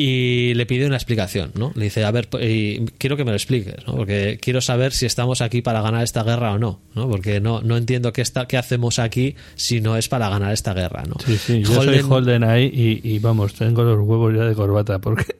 [0.00, 1.72] y le pide una explicación, ¿no?
[1.74, 3.96] Le dice, a ver, y quiero que me lo expliques, ¿no?
[3.96, 7.10] Porque quiero saber si estamos aquí para ganar esta guerra o no, ¿no?
[7.10, 10.72] Porque no, no entiendo qué, está, qué hacemos aquí si no es para ganar esta
[10.72, 11.16] guerra, ¿no?
[11.26, 15.00] Sí, sí, yo soy Holden ahí y, y vamos, tengo los huevos ya de corbata
[15.00, 15.34] porque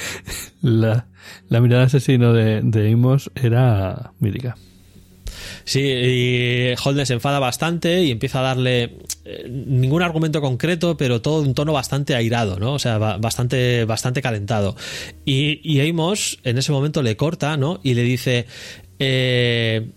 [0.62, 1.06] la,
[1.48, 4.56] la mirada asesino de, de Amos era mítica.
[5.64, 11.20] Sí, y Holden se enfada bastante y empieza a darle eh, ningún argumento concreto, pero
[11.22, 12.72] todo un tono bastante airado, ¿no?
[12.74, 14.76] O sea, ba- bastante, bastante calentado.
[15.24, 17.80] Y, y Amos en ese momento le corta, ¿no?
[17.82, 18.46] Y le dice.
[18.98, 19.90] eh,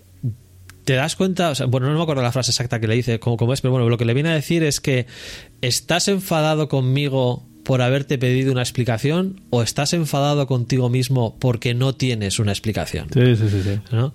[0.84, 1.50] ¿Te das cuenta?
[1.50, 3.62] O sea, bueno, no me acuerdo la frase exacta que le dice, cómo, cómo es,
[3.62, 5.08] pero bueno, lo que le viene a decir es que
[5.62, 11.96] estás enfadado conmigo por haberte pedido una explicación o estás enfadado contigo mismo porque no
[11.96, 13.08] tienes una explicación.
[13.12, 13.80] Sí, sí, sí, sí.
[13.92, 14.14] ¿no?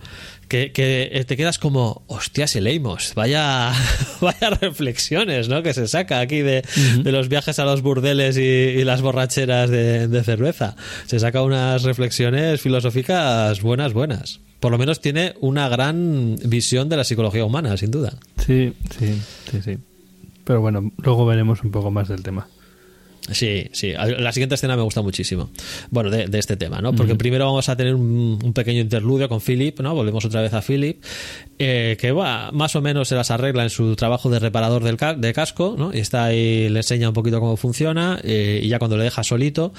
[0.51, 3.73] Que, que te quedas como, hostias, el Amos, vaya,
[4.21, 5.63] vaya reflexiones, ¿no?
[5.63, 6.65] Que se saca aquí de,
[7.05, 10.75] de los viajes a los burdeles y, y las borracheras de, de cerveza.
[11.07, 14.41] Se saca unas reflexiones filosóficas buenas, buenas.
[14.59, 18.15] Por lo menos tiene una gran visión de la psicología humana, sin duda.
[18.45, 19.79] Sí, sí, sí, sí.
[20.43, 22.49] Pero bueno, luego veremos un poco más del tema.
[23.31, 23.93] Sí, sí.
[23.93, 25.51] La siguiente escena me gusta muchísimo.
[25.91, 26.93] Bueno, de, de este tema, ¿no?
[26.95, 29.95] Porque primero vamos a tener un, un pequeño interludio con Philip, ¿no?
[29.95, 31.03] Volvemos otra vez a Philip,
[31.59, 34.97] eh, que va, más o menos se las arregla en su trabajo de reparador del
[34.97, 35.95] ca- de casco, ¿no?
[35.95, 39.23] Y está ahí, le enseña un poquito cómo funciona, eh, y ya cuando le deja
[39.23, 39.73] solito,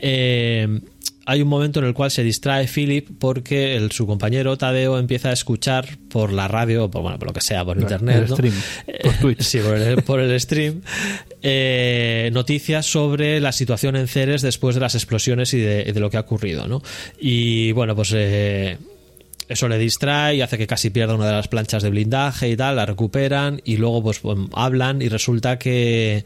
[0.00, 0.80] eh,
[1.26, 5.30] hay un momento en el cual se distrae Philip porque el, su compañero Tadeo empieza
[5.30, 8.36] a escuchar por la radio, por, bueno, por lo que sea, por internet, el ¿no?
[8.36, 9.40] stream, por Eh, Twitch.
[9.42, 10.82] Sí, por el, por el stream.
[11.42, 16.10] eh, noticias sobre la situación en Ceres después de las explosiones y de, de lo
[16.10, 16.82] que ha ocurrido, ¿no?
[17.18, 18.76] Y bueno, pues eh,
[19.48, 22.56] eso le distrae y hace que casi pierda una de las planchas de blindaje y
[22.56, 26.24] tal, la recuperan y luego pues bueno, hablan y resulta que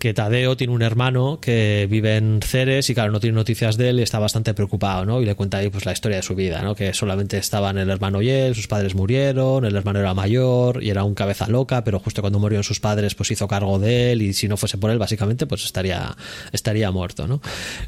[0.00, 3.90] que Tadeo tiene un hermano que vive en Ceres y claro, no tiene noticias de
[3.90, 5.20] él y está bastante preocupado, ¿no?
[5.20, 6.74] Y le cuenta ahí pues la historia de su vida, ¿no?
[6.74, 10.90] Que solamente estaban el hermano y él, sus padres murieron, el hermano era mayor y
[10.90, 14.22] era un cabeza loca, pero justo cuando murieron sus padres pues hizo cargo de él
[14.22, 16.16] y si no fuese por él básicamente pues estaría
[16.50, 17.40] estaría muerto, ¿no?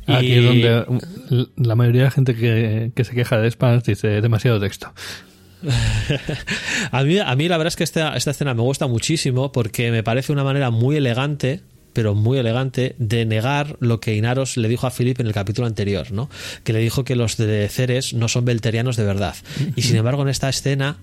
[0.07, 3.85] Aquí Y- es donde la mayoría de la gente que, que se queja de spams
[3.85, 4.93] dice demasiado texto.
[6.91, 9.91] a, mí, a mí la verdad es que esta, esta escena me gusta muchísimo porque
[9.91, 11.61] me parece una manera muy elegante
[11.93, 15.67] pero muy elegante de negar lo que Inaros le dijo a Philip en el capítulo
[15.67, 16.29] anterior, ¿no?
[16.65, 19.35] Que le dijo que los de Ceres no son belterianos de verdad.
[19.77, 20.97] Y sin embargo, en esta escena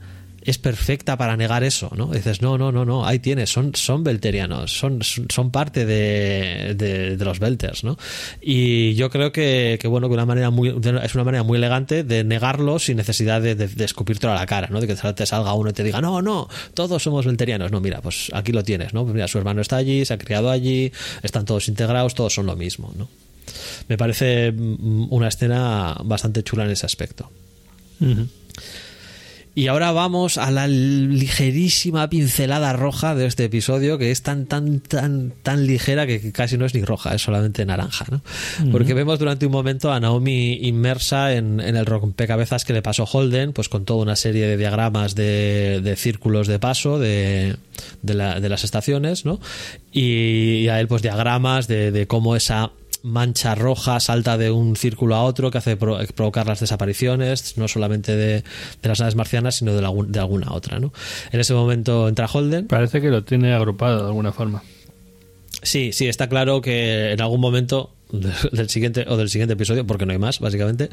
[0.43, 2.08] es perfecta para negar eso, ¿no?
[2.08, 7.17] Dices, no, no, no, no, ahí tienes, son, son belterianos, son, son parte de, de,
[7.23, 7.97] los belters, ¿no?
[8.41, 12.04] Y yo creo que, que, bueno, que una manera muy, es una manera muy elegante
[12.04, 14.80] de negarlo sin necesidad de, de, escupírtelo a la cara, ¿no?
[14.80, 17.71] De que te salga uno y te diga, no, no, todos somos belterianos.
[17.71, 19.06] No, mira, pues aquí lo tienes, ¿no?
[19.06, 20.91] Mira, su hermano está allí, se ha criado allí,
[21.23, 23.08] están todos integrados, todos son lo mismo, ¿no?
[23.88, 27.30] Me parece mm, una escena bastante chula en ese aspecto.
[27.99, 28.25] Uh.
[29.60, 34.80] Y ahora vamos a la ligerísima pincelada roja de este episodio, que es tan, tan,
[34.80, 38.17] tan, tan ligera que casi no es ni roja, es solamente naranja, ¿no?
[38.17, 38.72] Uh -huh.
[38.72, 43.04] Porque vemos durante un momento a Naomi inmersa en, en, el rompecabezas que le pasó
[43.04, 47.58] Holden, pues con toda una serie de diagramas de, de círculos de paso de,
[48.02, 49.41] de, la, de, las estaciones, ¿no?
[49.91, 52.72] Y, y a él, pues diagramas de, de cómo esa
[53.04, 57.68] mancha roja salta de un círculo a otro que hace pro provocar las desapariciones, no
[57.68, 58.44] solamente de,
[58.82, 60.80] de las naves marcianas, sino de, la, de, alguna otra.
[60.80, 60.94] ¿no?
[61.32, 62.68] En ese momento entra Holden.
[62.68, 64.64] Parece que lo tiene agrupado de alguna forma.
[65.62, 67.92] Sí, sí, está claro que en algún momento
[68.52, 70.90] del siguiente o del siguiente episodio, porque no hay más, básicamente,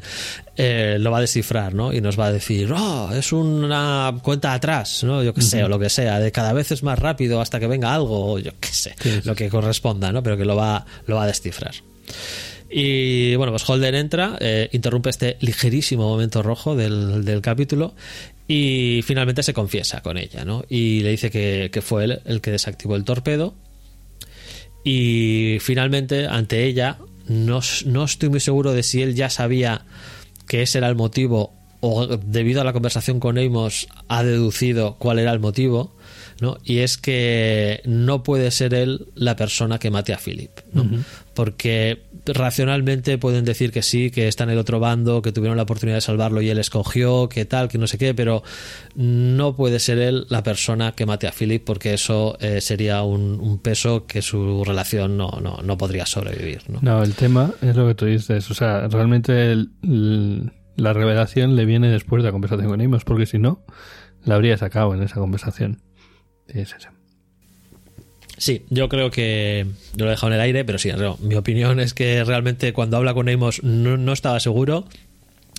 [0.55, 1.93] eh, lo va a descifrar, ¿no?
[1.93, 5.23] Y nos va a decir, oh, es una cuenta atrás, ¿no?
[5.23, 5.65] Yo qué sé, uh -huh.
[5.65, 8.39] o lo que sea, de cada vez es más rápido hasta que venga algo, o
[8.39, 9.21] yo qué sé, sí, sí.
[9.23, 10.21] lo que corresponda, ¿no?
[10.21, 11.73] Pero que lo va, lo va a descifrar.
[12.69, 17.95] Y bueno, pues Holden entra, eh, interrumpe este ligerísimo momento rojo del, del, capítulo
[18.47, 20.65] y finalmente se confiesa con ella, ¿no?
[20.67, 23.55] Y le dice que, que fue él el que desactivó el torpedo
[24.83, 29.85] y finalmente ante ella no, no estoy muy seguro de si él ya sabía
[30.47, 35.19] que ese era el motivo o debido a la conversación con Amos ha deducido cuál
[35.19, 35.95] era el motivo,
[36.41, 36.57] ¿no?
[36.63, 40.83] Y es que no puede ser él la persona que mate a Philip, ¿no?
[41.33, 45.63] Porque racionalmente pueden decir que sí, que está en el otro bando, que tuvieron la
[45.63, 48.43] oportunidad de salvarlo y él escogió, que tal, que no sé qué, pero
[48.95, 53.39] no puede ser él la persona que mate a Philip porque eso eh, sería un,
[53.39, 56.79] un peso que su relación no, no, no podría sobrevivir, ¿no?
[56.81, 58.49] No, el tema es lo que tú dices.
[58.51, 63.03] O sea, realmente el- el- la revelación le viene después de la conversación con Amos,
[63.03, 63.63] porque si no,
[64.25, 65.81] la habría sacado en esa conversación.
[68.37, 71.35] Sí, yo creo que yo lo he dejado en el aire, pero sí, no, mi
[71.35, 74.85] opinión es que realmente cuando habla con Amos no, no estaba seguro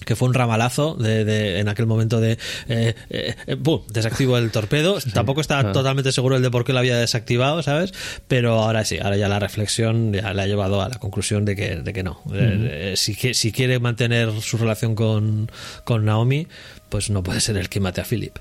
[0.06, 3.82] que fue un ramalazo de, de- en aquel momento de eh, eh, eh, ¡pum!
[3.88, 4.98] desactivo el torpedo.
[5.12, 5.72] Tampoco estaba Ah.
[5.72, 7.92] totalmente seguro el de por qué lo había desactivado sabes
[8.28, 11.56] pero ahora sí ahora ya la reflexión ya le ha llevado a la conclusión de
[11.56, 12.22] que, de que no.
[12.32, 15.50] Eh, eh, si, qui- si quiere mantener su relación con,
[15.82, 16.46] con Naomi
[16.90, 18.38] pues no puede ser el que mate a Philip.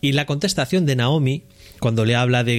[0.00, 1.44] Y la contestación de Naomi,
[1.84, 2.54] cuando le habla de,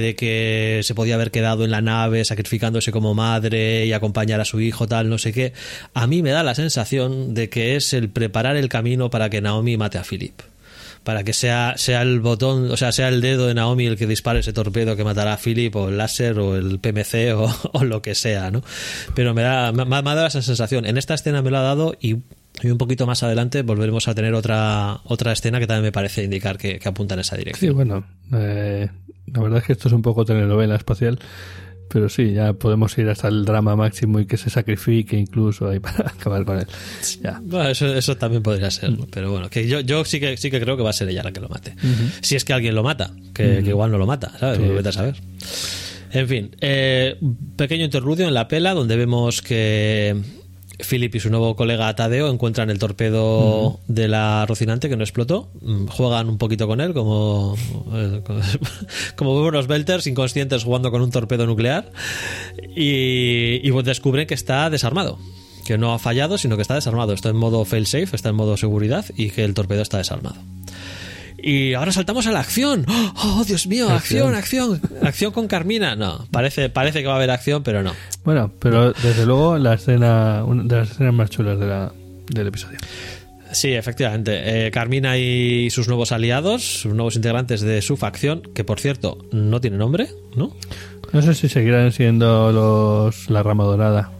[0.00, 4.44] de que se podía haber quedado en la nave sacrificándose como madre y acompañar a
[4.44, 5.52] su hijo, tal, no sé qué,
[5.94, 9.40] a mí me da la sensación de que es el preparar el camino para que
[9.40, 10.42] Naomi mate a Philip.
[11.02, 14.06] Para que sea, sea el botón, o sea, sea el dedo de Naomi el que
[14.06, 17.34] dispare ese torpedo que matará a Philip, o el láser, o el PMC,
[17.72, 18.62] o, lo que sea, ¿no?
[19.16, 20.86] Pero me da, me, me esa sensación.
[20.86, 22.18] En esta escena me lo ha dado y
[22.62, 26.24] y un poquito más adelante volveremos a tener otra otra escena que también me parece
[26.24, 27.74] indicar que, que apunta en esa Sí, dirección.
[27.74, 28.88] bueno, eh,
[29.32, 31.18] la verdad es que esto es un poco telenovela espacial,
[31.90, 35.78] pero sí, ya podemos ir hasta el drama máximo y que se sacrifique incluso ahí
[35.80, 36.66] para acabar con él.
[37.22, 37.40] Ya.
[37.42, 39.06] Bueno, eso, eso también podría ser, ¿no?
[39.10, 41.22] pero bueno, que yo, yo sí que sí que creo que va a ser ella
[41.22, 41.74] la que lo mate.
[42.20, 44.58] Si es que alguien lo mata, que, que igual no lo mata, ¿sabes?
[44.58, 44.64] Sí.
[44.64, 45.14] Vete a saber.
[46.10, 47.18] En fin, eh,
[47.56, 50.16] pequeño interludio en la pela donde vemos que
[50.78, 55.50] Philip y su nuevo colega Tadeo encuentran el torpedo de la Rocinante que no explotó.
[55.60, 57.56] Mm, Juegan un poquito con él como,
[57.94, 58.22] eh,
[59.16, 61.90] como unos belters inconscientes jugando con un torpedo nuclear
[62.76, 65.18] y, y pues descubren que está desarmado.
[65.64, 67.12] Que no ha fallado, sino que está desarmado.
[67.12, 70.36] Está en modo fail-safe, está en modo seguridad y que el torpedo está desarmado.
[71.40, 72.84] Y ahora saltamos a la acción.
[72.88, 73.88] ¡Oh, Dios mío!
[73.90, 74.80] Acción, acción.
[75.02, 75.94] Acción con Carmina.
[75.94, 77.92] No, parece, parece que va a haber acción, pero no.
[78.24, 81.92] Bueno, pero desde luego la escena, una de las escenas más chulas de la,
[82.28, 82.78] del episodio.
[83.52, 84.66] Sí, efectivamente.
[84.66, 89.18] Eh, Carmina y sus nuevos aliados, sus nuevos integrantes de su facción, que por cierto
[89.32, 90.54] no tiene nombre, ¿no?
[91.12, 94.10] No sé si seguirán siendo los la rama dorada.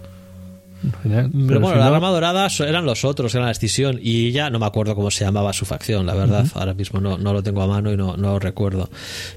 [1.02, 3.98] Pero pero bueno, si la no- rama dorada eran los otros, eran la extinción.
[4.00, 6.46] Y ya no me acuerdo cómo se llamaba su facción, la verdad.
[6.54, 8.88] Ahora mismo no, no lo tengo a mano y no, no lo recuerdo.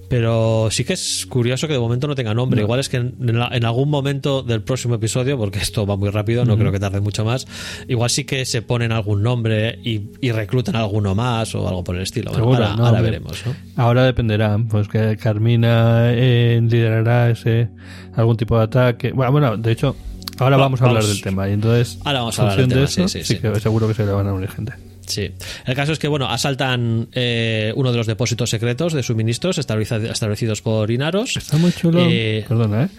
[0.07, 2.61] Pero sí que es curioso que de momento no tenga nombre.
[2.61, 5.95] Igual es que en, en la- en algún momento del próximo episodio, porque esto va
[5.97, 7.47] muy rápido, no creo que tarde mucho más,
[7.87, 11.95] igual sí que se ponen algún nombre y, y reclutan alguno más o algo por
[11.95, 12.31] el estilo.
[12.31, 13.43] Bueno, ahora, ahora veremos.
[13.75, 17.69] Ahora dependerá, pues que Carmina eh, liderará ese
[18.15, 19.11] algún tipo de ataque.
[19.11, 19.95] Bueno, bueno, de hecho,
[20.39, 22.69] ahora Va- vamos a hablar vamos- del tema y entonces, Ahora vamos a hablar del
[22.69, 23.41] de eso, sí, sí, sí, sí.
[23.41, 24.73] que seguro que se le van a unir gente.
[25.07, 25.31] Sí.
[25.65, 30.09] El caso es que, bueno, asaltan eh, uno de los depósitos secretos de suministros establecidos
[30.09, 31.35] establecidos por Inaros.
[31.37, 31.99] Está muy chulo.
[32.01, 32.89] Eh, Perdona, ¿eh?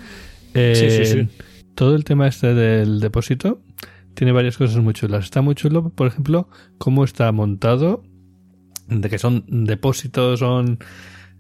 [0.55, 1.29] Eh, Sí, sí, sí.
[1.75, 3.61] Todo el tema este del depósito
[4.15, 5.25] tiene varias cosas muy chulas.
[5.25, 8.03] Está muy chulo, por ejemplo, cómo está montado,
[8.89, 10.79] de que son depósitos, son...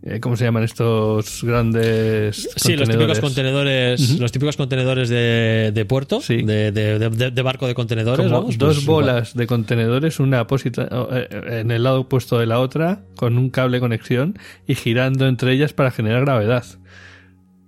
[0.04, 4.18] eh, ¿Cómo se llaman estos grandes Sí, los típicos contenedores?
[4.18, 6.42] los típicos contenedores de, de puerto, Sí.
[6.42, 6.98] de, de-
[7.30, 11.70] de- barco de contenedores, Como vamos, dos pues, bolas de contenedores, una apósita eh, en
[11.70, 15.72] el lado opuesto de la otra, con un cable de conexión y girando entre ellas
[15.72, 16.64] para generar gravedad.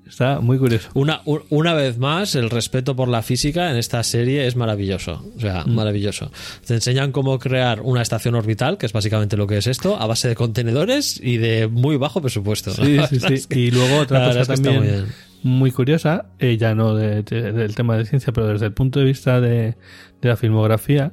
[0.07, 0.91] Está muy curioso.
[0.95, 5.25] Una, una vez más, el respeto por la física en esta serie es maravilloso.
[5.37, 5.75] O sea, Mm.
[5.75, 6.31] maravilloso.
[6.67, 10.07] Te enseñan cómo crear una estación orbital, que es básicamente lo que es esto, a
[10.07, 12.71] base de contenedores y de muy bajo presupuesto.
[12.73, 13.35] Sí, sí, sí.
[13.35, 15.07] es que- Y luego otra cosa es que está también
[15.43, 18.99] muy curiosa, eh, ya no de- de- del tema de ciencia, pero desde el punto
[19.01, 19.77] de vista de,
[20.21, 21.13] de la filmografía,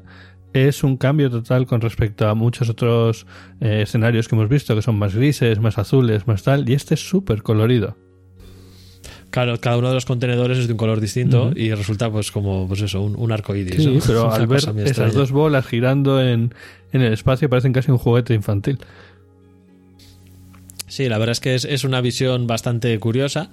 [0.53, 3.25] es un cambio total con respecto a muchos otros
[3.61, 6.95] eh, escenarios que hemos visto, que son más grises, más azules, más tal, y este
[6.95, 7.97] es súper colorido.
[9.31, 12.67] Claro, cada uno de los contenedores es de un color distinto y resulta pues como
[12.67, 13.77] pues eso, un, un arco iris.
[13.81, 13.99] Sí, ¿no?
[14.05, 16.53] pero al ver esas dos bolas girando en,
[16.91, 18.77] en el espacio parecen casi un juguete infantil.
[20.87, 23.49] Sí, la verdad es que es, es una visión bastante curiosa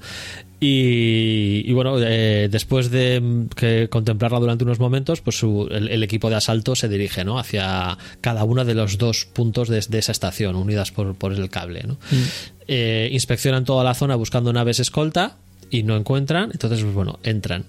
[0.58, 5.86] y, y bueno, eh, después de mm, que contemplarla durante unos momentos, pues su- el,
[5.88, 7.38] el equipo de asalto se dirige ¿no?
[7.38, 11.48] hacia cada uno de los dos puntos de, de esa estación, unidas por, por el
[11.48, 11.84] cable.
[11.86, 11.96] ¿no?
[12.66, 15.36] Eh, inspeccionan toda la zona buscando naves escolta
[15.70, 17.64] y no encuentran, entonces pues bueno, entran.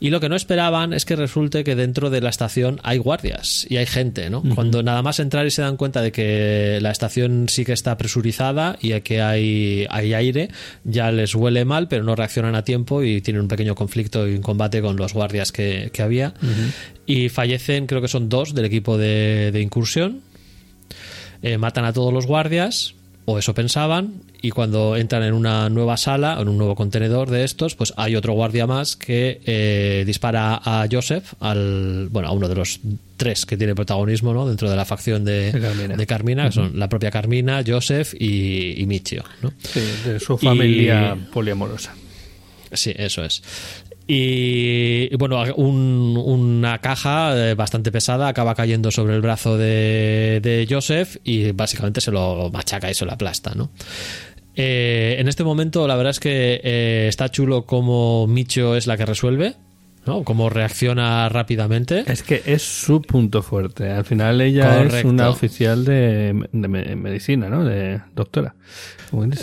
[0.00, 3.66] Y lo que no esperaban es que resulte que dentro de la estación hay guardias
[3.68, 4.42] y hay gente, ¿no?
[4.54, 7.96] Cuando nada más entrar y se dan cuenta de que la estación sí que está
[7.96, 10.50] presurizada y que hay, hay aire,
[10.84, 14.34] ya les huele mal, pero no reaccionan a tiempo y tienen un pequeño conflicto y
[14.34, 16.34] un combate con los guardias que, que había.
[17.06, 20.22] Y fallecen, creo que son dos del equipo de, de incursión.
[21.42, 22.94] Eh, matan a todos los guardias,
[23.30, 27.44] o eso pensaban, y cuando entran en una nueva sala, en un nuevo contenedor de
[27.44, 32.48] estos, pues hay otro guardia más que eh, dispara a Joseph, al, bueno, a uno
[32.48, 32.80] de los
[33.18, 34.48] tres que tiene protagonismo ¿no?
[34.48, 35.96] dentro de la facción de, De Carmina.
[35.96, 39.24] de Carmina, que son la propia Carmina, Joseph y, y Michio.
[39.42, 39.52] ¿no?
[39.62, 41.94] Sí, de su familia Y- poliamorosa.
[42.72, 43.42] Sí, eso es.
[44.10, 50.40] Y, y bueno, un- una caja eh, bastante pesada acaba cayendo sobre el brazo de,
[50.42, 53.70] de Joseph y básicamente se lo machaca y se lo aplasta, ¿no?
[54.56, 58.96] Eh, en este momento, la verdad es que eh, está chulo como Micho es la
[58.96, 59.54] que resuelve,
[60.06, 60.24] ¿no?
[60.24, 62.02] Cómo reacciona rápidamente.
[62.06, 63.90] Es que es su punto fuerte.
[63.90, 67.62] Al final ella es una oficial de, de me- medicina, ¿no?
[67.62, 68.54] De doctora.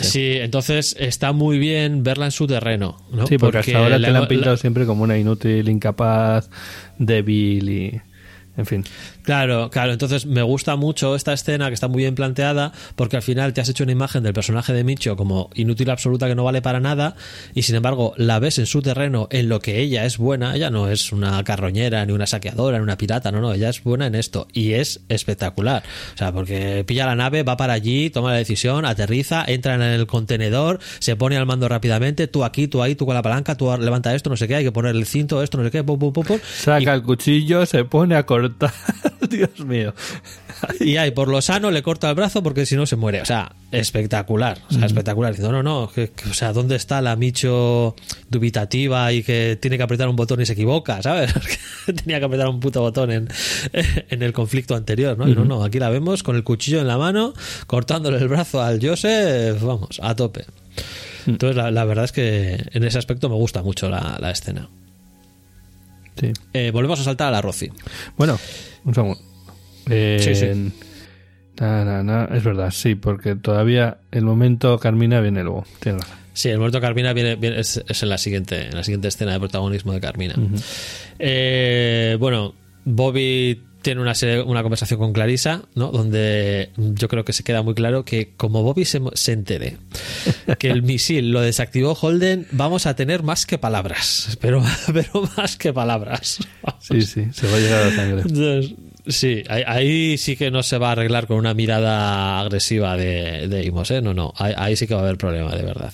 [0.00, 3.26] Sí, entonces está muy bien verla en su terreno, ¿no?
[3.26, 6.50] Sí, porque, hasta ahora te la han pintado siempre como una inútil, incapaz,
[6.98, 8.00] débil y...
[8.56, 8.84] En fin.
[9.26, 9.92] Claro, claro.
[9.92, 13.60] Entonces me gusta mucho esta escena que está muy bien planteada porque al final te
[13.60, 16.78] has hecho una imagen del personaje de Micho como inútil absoluta que no vale para
[16.78, 17.16] nada
[17.52, 20.54] y sin embargo la ves en su terreno en lo que ella es buena.
[20.54, 23.52] Ella no es una carroñera, ni una saqueadora, ni una pirata, no, no.
[23.52, 25.82] Ella es buena en esto y es espectacular.
[26.14, 29.82] O sea, porque pilla la nave, va para allí, toma la decisión, aterriza, entra en
[29.82, 33.56] el contenedor, se pone al mando rápidamente, tú aquí, tú ahí, tú con la palanca,
[33.56, 35.82] tú levanta esto, no sé qué, hay que poner el cinto, esto, no sé qué,
[35.82, 36.38] pum, pum, pum, pum.
[36.56, 38.72] Saca el cuchillo, se pone a cortar.
[39.30, 39.94] Dios mío.
[40.80, 43.20] Y ahí, por lo sano, le corta el brazo porque si no se muere.
[43.20, 44.58] O sea, espectacular.
[44.70, 45.32] O sea, espectacular.
[45.32, 47.94] Diciendo, no, no, que- que- o sea, ¿dónde está la Micho
[48.30, 51.32] dubitativa y que tiene que apretar un botón y se equivoca, ¿sabes?
[51.86, 53.28] Tenía que apretar un puto botón en,
[54.10, 55.28] en el conflicto anterior, ¿no?
[55.28, 57.34] Y no, no, aquí la vemos con el cuchillo en la mano,
[57.66, 60.44] cortándole el brazo al Joseph, vamos, a tope.
[61.26, 64.68] Entonces, la, la verdad es que en ese aspecto me gusta mucho la, la escena.
[66.18, 66.32] Sí.
[66.52, 67.70] Eh, volvemos a saltar a la Rosy.
[68.16, 68.38] Bueno,
[68.84, 69.20] un segundo.
[69.88, 70.72] Eh, Sí, sí.
[71.60, 75.64] na, na, na, es verdad, sí, porque todavía el momento Carmina viene luego.
[75.80, 76.00] Razón.
[76.32, 79.32] Sí, el de Carmina viene, viene- es, es en la siguiente, en la siguiente escena
[79.32, 80.34] de protagonismo de Carmina.
[81.18, 82.54] Eh, bueno,
[82.84, 85.92] Bobby tiene una, serie- una conversación con Clarisa, ¿no?
[85.92, 89.76] Donde yo creo que se queda muy claro que como Bobby se, se entere
[90.58, 94.60] que el misil lo desactivó Holden, vamos a tener más que palabras, pero,
[94.92, 96.38] pero más que palabras.
[96.80, 98.22] Sí, sí, se va a llegar a la sangre.
[98.22, 98.74] Entonces,
[99.06, 103.46] sí, ahí, ahí sí que no se va a arreglar con una mirada agresiva de,
[103.46, 104.02] de Imos, ¿eh?
[104.02, 105.92] No, no, ahí, ahí sí que va a haber problema, de verdad.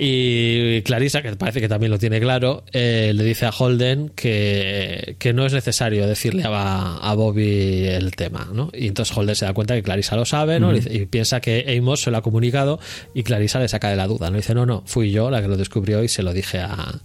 [0.00, 5.16] Y Clarisa, que parece que también lo tiene claro, eh, le dice a Holden que,
[5.18, 8.70] que no es necesario decirle a, a Bobby el tema, ¿no?
[8.72, 10.72] Y entonces Holden se da cuenta que Clarisa lo sabe, ¿no?
[10.76, 12.78] y, y piensa que Amos se lo ha comunicado
[13.12, 14.36] y Clarisa le saca de la duda, ¿no?
[14.36, 17.00] Dice, no, no, fui yo la que lo descubrió y se lo dije a,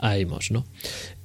[0.00, 0.64] a Amos, ¿no?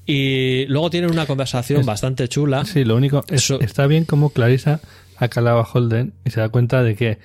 [0.05, 2.65] Y luego tienen una conversación bastante chula.
[2.65, 4.81] Sí, lo único es, Eso- está bien como Clarisa
[5.17, 7.17] ha calado a Holden y se da cuenta de que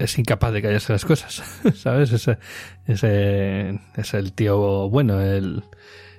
[0.00, 1.42] es incapaz de callarse las cosas,
[1.74, 2.12] ¿sabes?
[2.12, 2.38] Ese,
[2.86, 5.62] es el tío bueno, el,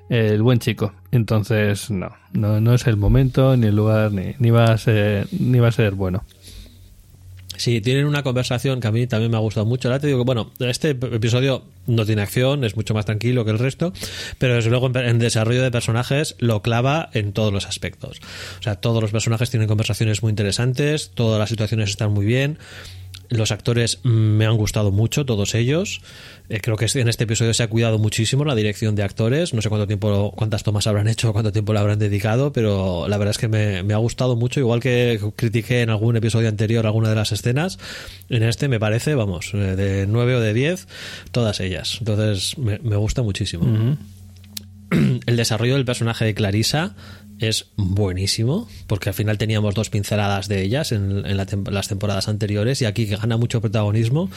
[0.09, 0.93] el buen chico.
[1.11, 5.27] Entonces, no, no, no es el momento, ni el lugar, ni, ni va a ser,
[5.31, 6.23] ni va a ser bueno.
[7.57, 9.87] Sí, tienen una conversación que a mí también me ha gustado mucho.
[9.87, 13.51] Ahora te digo que, bueno, este episodio no tiene acción, es mucho más tranquilo que
[13.51, 13.93] el resto,
[14.39, 18.19] pero desde luego en, en desarrollo de personajes lo clava en todos los aspectos.
[18.59, 22.57] O sea, todos los personajes tienen conversaciones muy interesantes, todas las situaciones están muy bien.
[23.31, 26.01] Los actores me han gustado mucho, todos ellos.
[26.49, 29.53] Eh, creo que en este episodio se ha cuidado muchísimo la dirección de actores.
[29.53, 33.17] No sé cuánto tiempo, cuántas tomas habrán hecho, cuánto tiempo le habrán dedicado, pero la
[33.17, 34.59] verdad es que me, me ha gustado mucho.
[34.59, 37.79] Igual que critiqué en algún episodio anterior alguna de las escenas,
[38.27, 40.87] en este me parece, vamos, eh, de 9 o de 10,
[41.31, 41.99] todas ellas.
[41.99, 43.97] Entonces me, me gusta muchísimo.
[45.25, 46.95] El desarrollo del personaje de Clarisa
[47.41, 51.87] es buenísimo, porque al final teníamos dos pinceladas de ellas en, en la tem- las
[51.87, 54.29] temporadas anteriores y aquí que gana mucho protagonismo,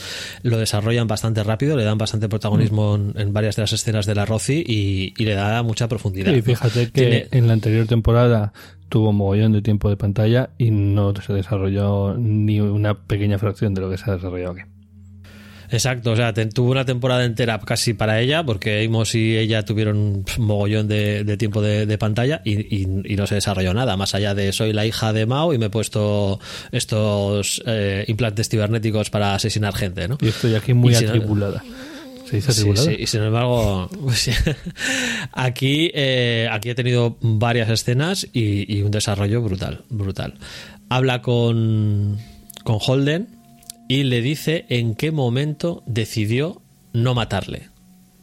[0.42, 4.14] lo desarrollan bastante rápido, le dan bastante protagonismo en, en varias de las escenas de
[4.14, 6.32] la Rosy y, y le da mucha profundidad.
[6.32, 8.52] Y fíjate que Tiene- en la anterior temporada
[8.88, 13.80] tuvo mogollón de tiempo de pantalla y no se desarrolló ni una pequeña fracción de
[13.80, 14.62] lo que se ha desarrollado aquí.
[15.74, 19.64] Exacto, o sea, te- tuvo una temporada entera casi para ella, porque Amos y ella
[19.64, 23.74] tuvieron pf, mogollón de, de tiempo de, de pantalla y, y- y no se desarrolló
[23.74, 26.38] nada, más allá de soy la hija de Mao y me he puesto
[26.72, 30.16] estos eh, implantes cibernéticos para asesinar gente, ¿no?
[30.22, 31.62] Y estoy aquí muy Y si no- atribulada.
[32.30, 34.30] Se dice Sí, sí, y sin embargo, pues,
[35.32, 40.34] aquí, eh, aquí he tenido varias escenas y, y un desarrollo brutal, brutal.
[40.88, 42.18] Habla con,
[42.64, 43.28] con Holden
[43.88, 46.62] y le dice en qué momento decidió
[46.92, 47.70] no matarle.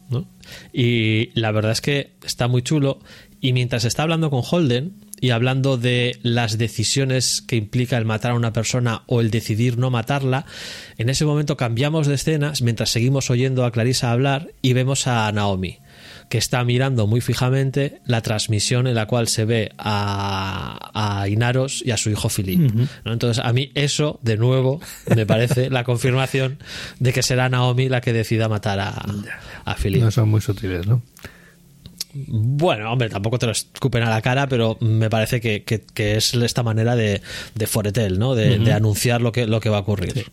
[0.10, 0.28] ¿no?
[0.74, 3.00] Y la verdad es que está muy chulo.
[3.40, 8.32] Y mientras está hablando con Holden y hablando de las decisiones que implica el matar
[8.32, 10.46] a una persona o el decidir no matarla,
[10.98, 15.32] en ese momento cambiamos de escenas mientras seguimos oyendo a Clarissa hablar y vemos a
[15.32, 15.80] Naomi
[16.32, 21.84] que está mirando muy fijamente la transmisión en la cual se ve a, a Inaros
[21.86, 22.60] y a su hijo Philip.
[23.04, 23.12] ¿no?
[23.14, 24.80] Entonces, a mí eso, de nuevo,
[25.16, 26.58] me parece la confirmación
[27.00, 28.94] de que será Naomi la que decida matar a,
[29.66, 30.02] a Philip.
[30.02, 31.02] No son muy sutiles, ¿no?
[32.14, 36.18] Bueno, hombre, tampoco te lo escupen a la cara, pero me parece que, que- que
[36.18, 37.22] es esta manera de,
[37.56, 38.36] de foretel, ¿no?
[38.36, 40.26] De, de anunciar lo que, lo que va a ocurrir.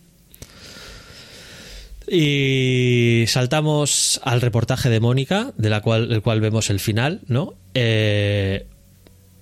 [2.11, 7.53] Y saltamos al reportaje de Mónica, de la cual, del cual vemos el final, ¿no?
[7.73, 8.65] Eh,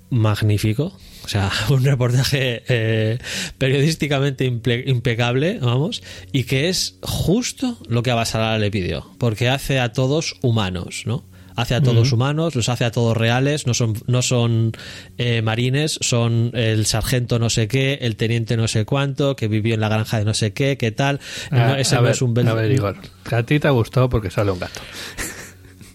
[0.09, 0.97] magnífico.
[1.23, 3.19] O sea, un reportaje eh,
[3.57, 9.79] periodísticamente impecable, vamos, y que es justo lo que a Basara le pidió, porque hace
[9.79, 11.25] a todos humanos, ¿no?
[11.57, 14.71] Hace a todos humanos, los hace a todos reales, no son, no son
[15.17, 19.73] eh, marines, son el sargento no sé qué, el teniente no sé cuánto, que vivió
[19.73, 21.19] en la granja de no sé qué, qué tal.
[21.51, 22.95] No, Ah, ese a no ver, es un bel- a ver, Igor,
[23.31, 24.79] a ti te ha gustado porque sale un gato.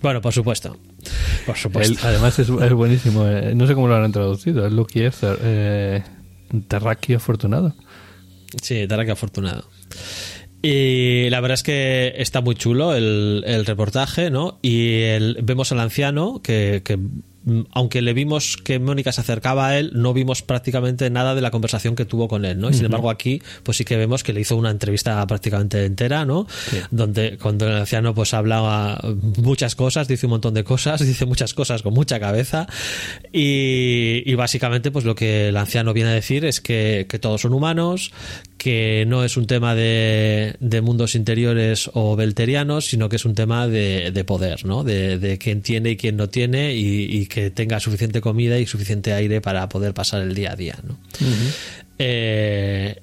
[0.02, 0.76] Bueno, por supuesto.
[1.46, 2.00] Por supuesto.
[2.06, 3.26] Además es, es buenísimo.
[3.28, 4.66] eh, no sé cómo lo han traducido.
[4.66, 6.02] Es Lucky Ether, eh,
[7.14, 7.74] afortunado.
[8.60, 9.68] Sí, que afortunado.
[10.62, 14.58] Y la verdad es que está muy chulo el, el reportaje, ¿no?
[14.62, 16.98] Y el- vemos al anciano que, que,
[17.72, 21.50] aunque le vimos que Mónica se acercaba a él, no vimos prácticamente nada de la
[21.50, 22.70] conversación que tuvo con él, ¿no?
[22.70, 26.24] Y sin embargo aquí, pues sí que vemos que le hizo una entrevista prácticamente entera,
[26.24, 26.46] ¿no?
[26.90, 29.00] Donde cuando el anciano pues hablaba
[29.38, 32.66] muchas cosas, dice un montón de cosas, dice muchas cosas con mucha cabeza
[33.32, 37.40] y, y básicamente pues lo que el anciano viene a decir es que, que todos
[37.40, 38.12] son humanos,
[38.56, 43.34] que no es un tema de, de mundos interiores o belterianos, sino que es un
[43.34, 44.84] tema de, de poder, ¿no?
[44.84, 48.66] De, de quién tiene y quién no tiene y, y que tenga suficiente comida y
[48.66, 50.98] suficiente aire para poder pasar el día a día, ¿no?
[51.98, 53.00] Eh,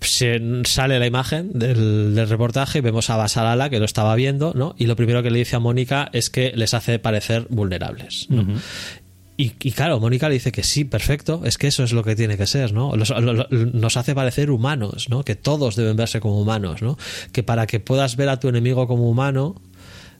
[0.00, 4.52] se sale la imagen del, del reportaje y vemos a Basalala que lo estaba viendo,
[4.54, 4.74] ¿no?
[4.78, 8.42] Y lo primero que le dice a Mónica es que les hace parecer vulnerables, ¿no?
[9.36, 12.16] Y, y claro, Mónica le dice que sí, perfecto, es que eso es lo que
[12.16, 12.96] tiene que ser, ¿no?
[12.96, 15.24] Los- lo- lo- nos hace parecer humanos, ¿no?
[15.24, 16.96] Que todos deben verse como humanos, ¿no?
[17.32, 19.60] Que para que puedas ver a tu enemigo como humano,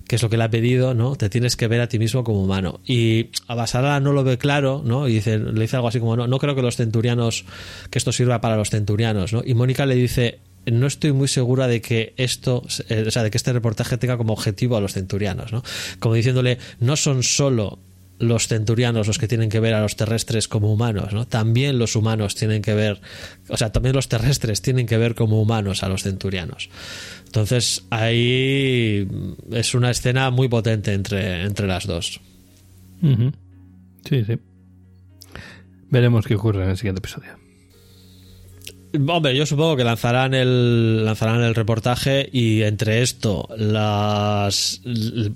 [0.08, 1.14] que es lo que le ha pedido, ¿no?
[1.16, 2.80] Te tienes que ver a ti mismo como humano.
[2.84, 5.06] Y Abasara no lo ve claro, ¿no?
[5.06, 7.44] Y dice, le dice algo así como, no, no creo que los centurianos,
[7.90, 9.42] que esto sirva para los centurianos, ¿no?
[9.44, 13.30] Y Mónica le dice, no estoy muy segura de que esto, eh, o sea, de
[13.30, 15.62] que este reportaje tenga como objetivo a los centurianos, ¿no?
[15.98, 17.78] Como diciéndole, no son solo
[18.18, 21.26] los centurianos los que tienen que ver a los terrestres como humanos, ¿no?
[21.26, 23.00] También los humanos tienen que ver,
[23.48, 26.68] o sea, también los terrestres tienen que ver como humanos a los centurianos.
[27.26, 29.06] Entonces, ahí
[29.52, 32.20] es una escena muy potente entre, entre las dos.
[33.00, 34.38] Sí, sí.
[35.90, 37.37] Veremos qué ocurre en el siguiente episodio.
[38.94, 44.80] Hombre, yo supongo que lanzarán el lanzarán el reportaje y entre esto las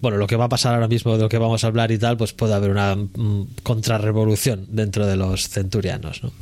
[0.01, 1.99] bueno, lo que va a pasar ahora mismo de lo que vamos a hablar y
[1.99, 6.33] tal, pues puede haber una mm, contrarrevolución dentro de los centurianos, ¿no?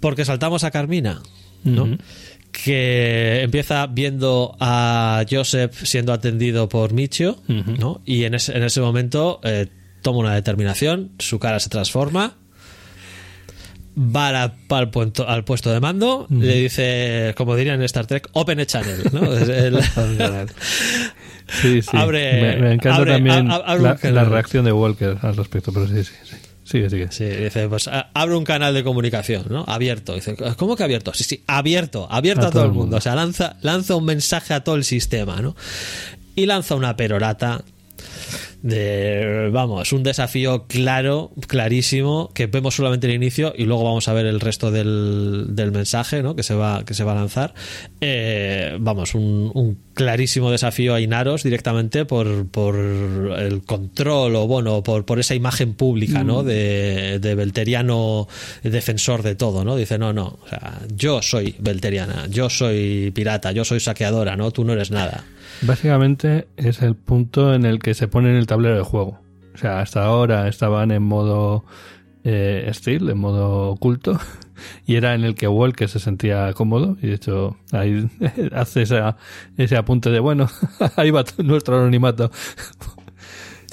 [0.00, 1.22] Porque saltamos a Carmina,
[1.64, 1.98] ¿no?
[2.52, 7.38] Que empieza viendo a Joseph siendo atendido por Michio.
[7.46, 8.00] ¿no?
[8.06, 9.66] Y en ese, en ese momento eh,
[10.02, 12.36] toma una determinación, su cara se transforma,
[13.98, 18.60] va al, puesto, al puesto de mando, le dice, como dirían en Star Trek, Open
[18.60, 19.32] a Channel, ¿no?
[19.36, 19.80] El-
[21.62, 21.96] Sí, sí.
[21.96, 25.72] Abre- me, me encanta abre- también a- a- abre la, reacción de Walker al respecto,
[25.72, 26.36] pero sí, sí, sí.
[26.64, 27.06] Sigue, sigue.
[27.10, 29.64] Sí, dice, pues abre un canal de comunicación, ¿no?
[29.66, 30.14] Abierto.
[30.14, 31.14] Dice, ¿cómo que abierto?
[31.14, 32.98] Sí, sí, abierto, abierto a, todo el mundo.
[32.98, 35.56] O sea, lanza, lanza un mensaje a todo el sistema, ¿no?
[36.34, 37.62] Y lanza una perorata
[38.62, 44.12] de, vamos, un desafío claro, clarísimo, que vemos solamente el inicio y luego vamos a
[44.12, 46.34] ver el resto del, del mensaje, ¿no?
[46.34, 47.54] Que se va, que se va a lanzar.
[48.00, 54.84] Eh, vamos, un, un clarísimo desafío a Inaros directamente por, por el control o, bueno,
[54.84, 56.44] por, por esa imagen pública, ¿no?
[56.44, 58.28] De, de Belteriano
[58.62, 59.74] defensor de todo, ¿no?
[59.74, 64.52] Dice, no, no, o sea, yo soy Belteriana, yo soy pirata, yo soy saqueadora, ¿no?
[64.52, 65.24] Tú no eres nada.
[65.62, 69.18] Básicamente es el punto en el que se pone en el tablero de juego.
[69.52, 71.64] O sea, hasta ahora estaban en modo
[72.22, 74.20] eh, stealth, en modo oculto,
[74.86, 78.08] y era en el que Walker se sentía cómodo y de hecho ahí
[78.52, 79.16] hace esa,
[79.56, 80.48] ese apunte de bueno,
[80.96, 82.30] ahí va nuestro anonimato.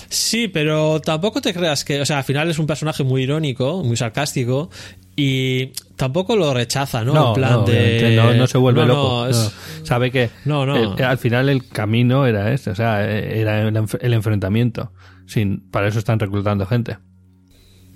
[0.09, 3.83] Sí, pero tampoco te creas que, o sea, al final es un personaje muy irónico,
[3.83, 4.69] muy sarcástico
[5.15, 7.13] y tampoco lo rechaza, ¿no?
[7.13, 9.27] No, en plan no, de no, no se vuelve No, loco.
[9.27, 9.53] es-.
[9.83, 10.75] Sabe que No, no.
[10.95, 14.91] el- al final el camino era este, o sea, era el, el enfrentamiento.
[15.25, 16.97] Sin, para eso están reclutando gente.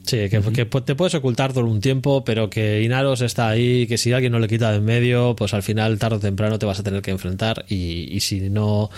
[0.09, 3.97] Sí, que, que te puedes ocultar por un tiempo, pero que Inaros está ahí, que
[3.97, 6.65] si alguien no le quita de en medio, pues al final, tarde o temprano, te
[6.65, 8.89] vas a tener que enfrentar y, y si no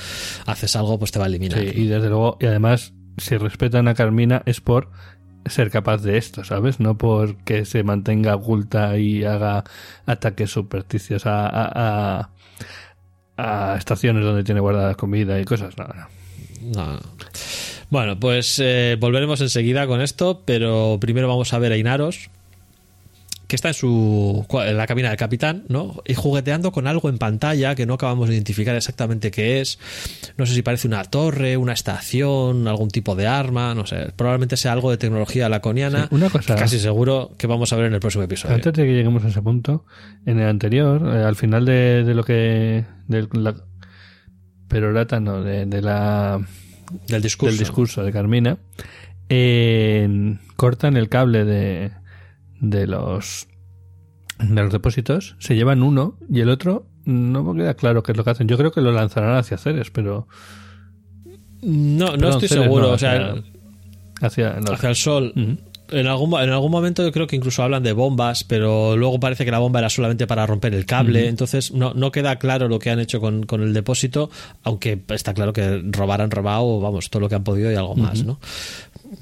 [0.46, 1.60] haces algo, pues te va a eliminar.
[1.60, 4.90] Sí, y desde luego, y además, si respetan a Carmina es por
[5.46, 6.80] ser capaz de esto, ¿sabes?
[6.80, 9.64] No porque se mantenga oculta y haga
[10.06, 12.30] ataques supersticios a, a, a-
[13.74, 15.76] a estaciones donde tiene guardada comida y cosas.
[15.78, 15.88] No.
[16.76, 17.00] No, no.
[17.92, 22.30] Bueno, pues eh, volveremos enseguida con esto, pero primero vamos a ver a Inaros,
[23.48, 26.02] que está en su en la cabina del capitán, ¿no?
[26.08, 29.78] Y jugueteando con algo en pantalla que no acabamos de identificar exactamente qué es.
[30.38, 34.14] No sé si parece una torre, una estación, algún tipo de arma, no sé.
[34.16, 36.04] Probablemente sea algo de tecnología laconiana.
[36.10, 38.56] Sí, una cosa- que casi seguro que vamos a ver en el próximo episodio.
[38.56, 39.84] Antes de que lleguemos a ese punto,
[40.26, 42.86] en el anterior, eh, al final de, de lo que.
[43.10, 43.54] De la,
[44.70, 46.40] perorata, no, de, de la,
[47.08, 47.52] Del discurso.
[47.52, 48.58] del discurso de Carmina,
[50.56, 51.92] cortan el cable de,
[52.60, 53.48] de los
[54.40, 58.18] de los depósitos, se llevan uno y el otro no me queda claro qué es
[58.18, 58.48] lo que hacen.
[58.48, 60.28] Yo creo que lo lanzarán hacia Ceres, pero
[61.62, 62.88] No, no Perdón, estoy Ceres seguro.
[62.88, 63.34] no, o sea,
[64.22, 64.74] hacia, hacia- no.
[64.74, 65.34] hacia el sol.
[65.92, 69.46] En algún, en algún momento yo creo que incluso hablan de bombas, pero luego parece
[69.46, 72.80] que la bomba era solamente para romper el cable, entonces no, no queda claro lo
[72.80, 74.30] que han hecho con, con el depósito,
[74.64, 77.96] aunque está claro que robar han robado, vamos, todo lo que han podido y algo
[77.96, 78.40] más, ¿no?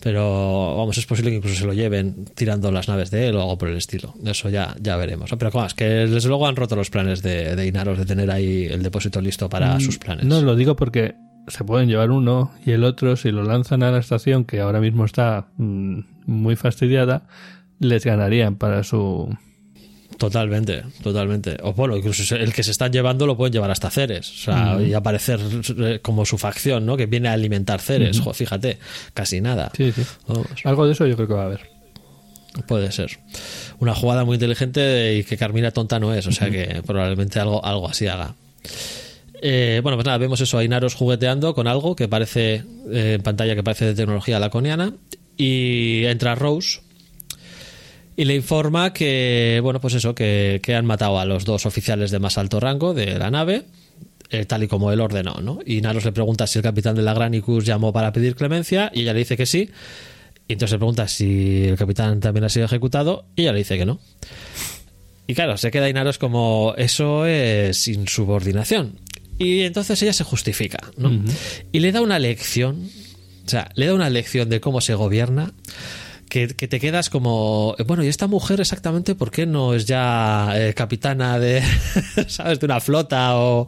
[0.01, 3.41] Pero vamos, es posible que incluso se lo lleven tirando las naves de él o
[3.41, 4.13] algo por el estilo.
[4.24, 5.32] Eso ya, ya veremos.
[5.38, 8.30] Pero como es que desde luego han roto los planes de, de Inaros de tener
[8.30, 10.26] ahí el depósito listo para sus planes.
[10.26, 11.15] Mm, No lo digo porque
[11.47, 14.79] se pueden llevar uno y el otro, si lo lanzan a la estación, que ahora
[14.79, 17.23] mismo está mm, muy fastidiada,
[17.79, 19.35] les ganarían para su.
[20.17, 21.57] Totalmente, totalmente.
[21.63, 24.29] O bueno, incluso el que se están llevando lo pueden llevar hasta Ceres.
[24.29, 25.39] O sea, y aparecer
[25.77, 26.97] eh, como su facción, ¿no?
[26.97, 28.19] Que viene a alimentar Ceres.
[28.19, 28.79] Jo, fíjate,
[29.13, 29.71] casi nada.
[29.77, 30.03] Sí, sí.
[30.27, 31.69] Vamos, Algo de eso yo creo que va a haber.
[32.67, 33.17] puede ser.
[33.79, 36.27] Una jugada muy inteligente y que Carmina tonta no es.
[36.27, 38.35] O sea que probablemente algo, algo así haga.
[39.41, 43.21] Eh, bueno, pues nada, vemos eso a Inaros jugueteando con algo que parece eh, en
[43.21, 44.93] pantalla que parece de tecnología laconiana.
[45.37, 46.81] Y entra Rose
[48.19, 52.11] y le informa que, bueno, pues eso, que, que han matado a los dos oficiales
[52.11, 53.63] de más alto rango de la nave,
[54.29, 55.59] eh, tal y como él ordenó, ¿no?
[55.65, 59.03] Y Naros le pregunta si el capitán de la Granicus llamó para pedir clemencia y
[59.03, 59.71] ella le dice que sí.
[60.49, 63.77] Y entonces le pregunta si el capitán también ha sido ejecutado y ella le dice
[63.77, 64.01] que no.
[65.25, 68.99] Y claro, se queda Inaros como eso es insubordinación.
[69.39, 71.11] Y entonces ella se justifica, ¿no?
[71.71, 72.89] Y le da una lección,
[73.45, 75.53] o sea, le da una lección de cómo se gobierna,
[76.30, 80.51] que, que te quedas como, bueno, ¿y esta mujer exactamente por qué no es ya
[80.55, 81.61] eh, capitana de,
[82.27, 83.65] ¿sabes?, de una flota o,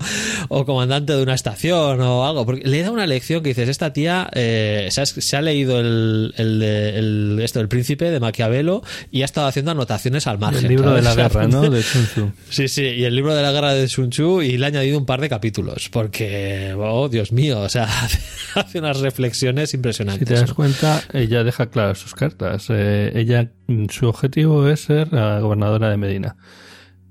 [0.49, 2.45] o comandante de una estación o algo?
[2.45, 5.79] Porque le da una lección que dices, esta tía eh, se, ha, se ha leído
[5.79, 10.63] el, el, esto, el príncipe de Maquiavelo y ha estado haciendo anotaciones al margen.
[10.65, 11.69] El libro de la guerra, ¿no?
[11.69, 12.31] De Sun Tzu.
[12.51, 14.97] Sí, sí, y el libro de la guerra de Sun Tzu y le ha añadido
[14.97, 17.87] un par de capítulos, porque, oh, Dios mío, o sea,
[18.55, 20.27] hace unas reflexiones Si impresionantes.
[20.27, 22.50] te das cuenta, ella deja claras sus cartas.
[22.69, 26.35] Eh, ella, mm, su objetivo es ser la gobernadora de Medina.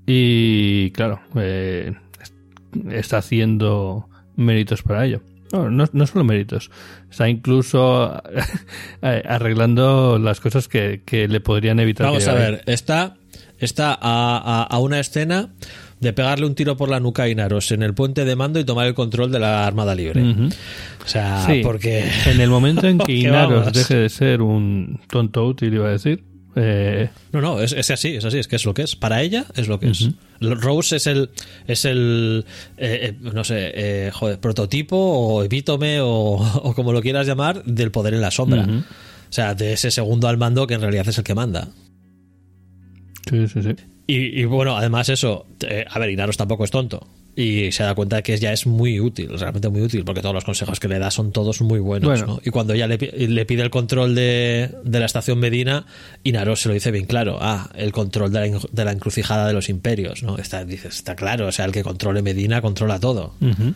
[0.05, 2.33] Y claro, eh, est-
[2.91, 5.21] está haciendo méritos para ello.
[5.53, 6.71] No, no, no solo méritos,
[7.09, 8.21] está incluso
[9.01, 12.05] eh, arreglando las cosas que, que le podrían evitar.
[12.07, 13.17] que Vamos a ver, está,
[13.59, 15.49] está a, a- a una escena
[16.01, 18.65] de pegarle un tiro por la nuca a Inaros en el puente de mando y
[18.65, 20.23] tomar el control de la Armada Libre.
[21.03, 22.03] O sea, Sí, porque...
[22.25, 26.23] en el momento en que Inaros deje de ser un tonto útil, iba a decir,
[26.55, 28.95] eh, No, no, es, es así, es así, es que es lo que es.
[28.95, 30.09] Para ella es lo que es.
[30.41, 31.29] Rose es el,
[31.67, 32.45] es el
[32.77, 36.07] eh, eh, no sé, eh, joder, prototipo o epítome o,
[36.63, 38.63] o como lo quieras llamar del poder en la sombra.
[38.63, 41.69] O sea, de ese segundo al mando que en realidad es el que manda.
[43.29, 43.75] sí, sí, sí.
[44.07, 47.07] Y, y bueno, además eso, eh, a ver, Inaros tampoco es tonto.
[47.33, 50.35] Y se da cuenta de que ya es muy útil, realmente muy útil, porque todos
[50.35, 52.09] los consejos que le da son todos muy buenos.
[52.09, 52.25] Bueno.
[52.25, 52.41] ¿no?
[52.43, 55.85] Y cuando ya le, le pide el control de, de la estación Medina,
[56.23, 57.37] Inaros se lo dice bien claro.
[57.39, 60.23] Ah, el control de la, en- de la encrucijada de los imperios.
[60.23, 60.37] ¿no?
[60.37, 63.35] Está, dices, está claro, o sea, el que controle Medina controla todo.
[63.39, 63.73] Ujú.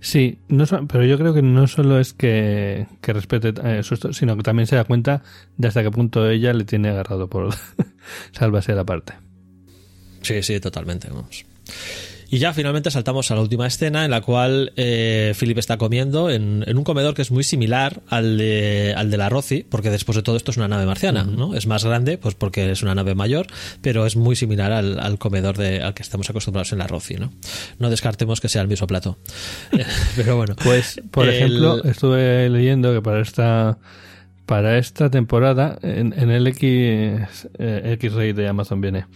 [0.00, 4.36] Sí, no pero yo creo que no solo es que, que respete eh, su sino
[4.36, 5.22] que también se da cuenta
[5.56, 7.52] de hasta qué punto ella le tiene agarrado por
[8.32, 9.14] sálvase la parte.
[10.22, 11.08] Sí, sí, totalmente.
[11.08, 11.44] Vamos.
[12.28, 16.28] Y ya finalmente saltamos a la última escena en la cual eh, Philip está comiendo
[16.28, 19.90] en, en un comedor que es muy similar al de, al de la Roci, porque
[19.90, 21.54] después de todo esto es una nave marciana, ¿no?
[21.54, 23.46] Es más grande, pues porque es una nave mayor,
[23.80, 27.14] pero es muy similar al, al comedor de, al que estamos acostumbrados en la Roci,
[27.14, 27.32] ¿no?
[27.78, 29.18] No descartemos que sea el mismo plato.
[30.16, 30.56] pero bueno.
[30.62, 33.78] Pues, por El- ejemplo, estuve leyendo que para esta
[34.46, 39.06] para esta temporada en, en el X eh, X-Ray de Amazon viene.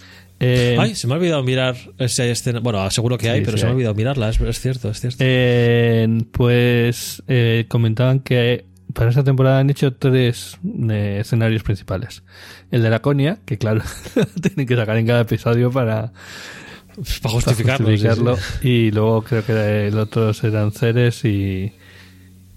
[0.40, 2.60] Eh, Ay, se me ha olvidado mirar esa escena.
[2.60, 3.76] Bueno, seguro que hay, Sí, pero sí se me ha hay.
[3.76, 5.18] olvidado mirarla, es, es cierto, es cierto.
[5.20, 8.64] Eh, pues eh, comentaban que
[8.94, 12.22] para esta temporada han hecho tres eh, escenarios principales.
[12.70, 13.82] El de la Conia, que claro,
[14.42, 17.86] tienen que sacar en cada episodio para, para para justificarlo.
[17.90, 18.06] sí, sí.
[18.08, 18.38] justificarlo.
[18.62, 21.72] Y luego creo que el otro eran Ceres y,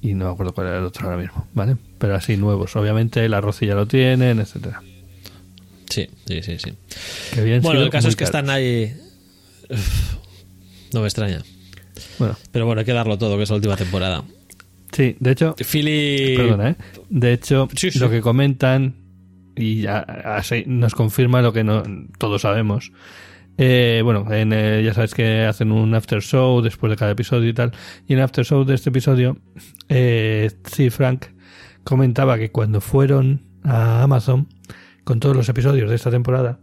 [0.01, 1.75] y no me acuerdo cuál era el otro ahora mismo, ¿vale?
[1.97, 2.75] Pero así nuevos.
[2.77, 4.81] Obviamente el arroz ya lo tienen, etcétera.
[5.89, 6.73] Sí, sí, sí, sí.
[7.61, 8.35] Bueno, el caso es que caros.
[8.39, 8.93] están ahí.
[9.69, 10.15] Uf,
[10.93, 11.41] No me extraña.
[12.19, 14.23] Bueno, Pero bueno, hay que darlo todo, que es la última temporada.
[14.91, 16.35] sí, de hecho, Philly.
[16.37, 16.75] Perdona, ¿eh?
[17.09, 17.99] De hecho, Sí, sí.
[17.99, 18.95] lo que comentan,
[19.55, 21.83] y ya así nos confirma lo que no,
[22.17, 22.91] todos sabemos.
[23.59, 27.49] Eh, bueno, en, eh, ya sabes que hacen un after show después de cada episodio
[27.49, 27.71] y tal.
[28.07, 29.37] Y en el after show de este episodio,
[29.89, 31.25] eh, sí, Frank
[31.83, 34.47] comentaba que cuando fueron a Amazon
[35.03, 36.59] con todos los episodios de esta temporada,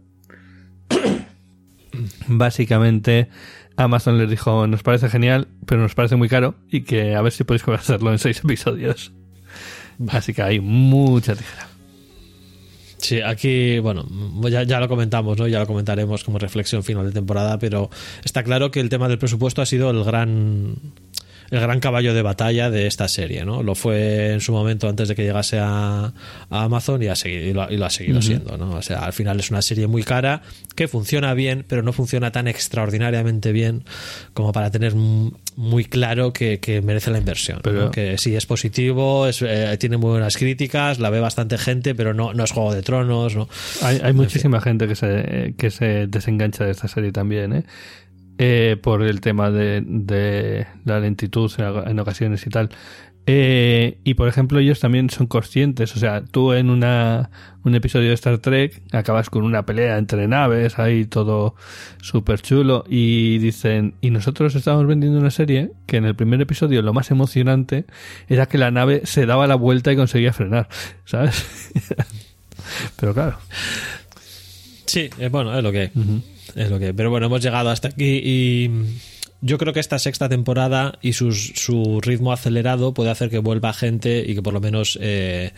[2.27, 3.29] básicamente
[3.77, 7.31] Amazon les dijo, nos parece genial, pero nos parece muy caro y que a ver
[7.31, 9.11] si podéis hacerlo en seis episodios.
[10.09, 11.67] Así que hay mucha tijera.
[12.97, 14.05] Sí, aquí, bueno,
[14.49, 15.47] ya, ya lo comentamos, ¿no?
[15.47, 17.89] Ya lo comentaremos como reflexión final de temporada, pero
[18.23, 20.75] está claro que el tema del presupuesto ha sido el gran
[21.51, 23.61] el gran caballo de batalla de esta serie, ¿no?
[23.61, 26.05] Lo fue en su momento antes de que llegase a,
[26.49, 28.71] a Amazon y, ha seguido, y, lo, y lo ha seguido siendo, ¿no?
[28.71, 30.41] O sea, al final es una serie muy cara
[30.75, 33.83] que funciona bien, pero no funciona tan extraordinariamente bien
[34.33, 37.57] como para tener muy claro que, que merece la inversión.
[37.57, 37.61] ¿no?
[37.63, 41.93] Pero- Que sí, es positivo, es, eh, tiene muy buenas críticas, la ve bastante gente,
[41.93, 43.49] pero no, no es Juego de Tronos, ¿no?
[43.81, 47.63] Hay, hay muchísima gente que se, que se desengancha de esta serie también, ¿eh?
[48.37, 52.69] Eh, por el tema de, la lentitud en, ocasiones y tal.
[53.27, 55.95] Eh, y por ejemplo, ellos también son conscientes.
[55.95, 57.29] O sea, tú en una,
[57.63, 61.55] un episodio de Star Trek acabas con una pelea entre naves, ahí todo
[62.01, 62.83] súper chulo.
[62.89, 67.11] Y dicen, y nosotros estamos vendiendo una serie que en el primer episodio lo más
[67.11, 67.85] emocionante
[68.27, 70.67] era que la nave se daba la vuelta y conseguía frenar,
[71.05, 71.71] ¿sabes?
[72.99, 73.37] Pero claro.
[74.91, 75.89] Sí, eh, bueno, es lo que
[76.53, 76.93] es lo que.
[76.93, 78.69] Pero bueno, hemos llegado hasta aquí y
[79.41, 83.73] yo creo que esta sexta temporada y sus- su ritmo acelerado puede hacer que vuelva
[83.73, 85.51] gente y que por lo menos eh,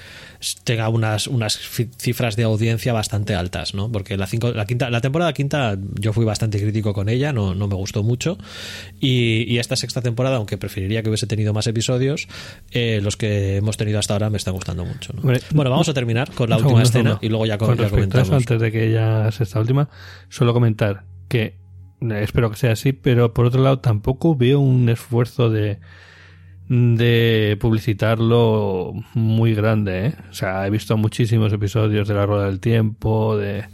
[0.64, 1.60] tenga unas, unas
[1.98, 3.92] cifras de audiencia bastante altas, ¿no?
[3.92, 7.56] Porque la, cinco- la, quinta, la temporada quinta yo fui bastante crítico con ella, no,
[7.56, 8.38] no me gustó mucho.
[9.00, 12.28] Y, y esta sexta temporada, aunque preferiría que hubiese tenido más episodios,
[12.72, 15.14] eh, los que hemos tenido hasta ahora me están gustando mucho.
[15.14, 15.22] ¿no?
[15.52, 17.96] Bueno, vamos a terminar con la última escena y luego ya, con com- ya eso,
[17.96, 18.30] comentamos.
[18.32, 19.90] antes de que ya sea esta última,
[20.30, 21.56] solo comentar que
[22.12, 25.80] espero que sea así, pero por otro lado tampoco veo un esfuerzo de
[26.70, 30.16] de publicitarlo muy grande, ¿eh?
[30.30, 33.66] O sea, he visto muchísimos episodios de La Rueda del Tiempo, de...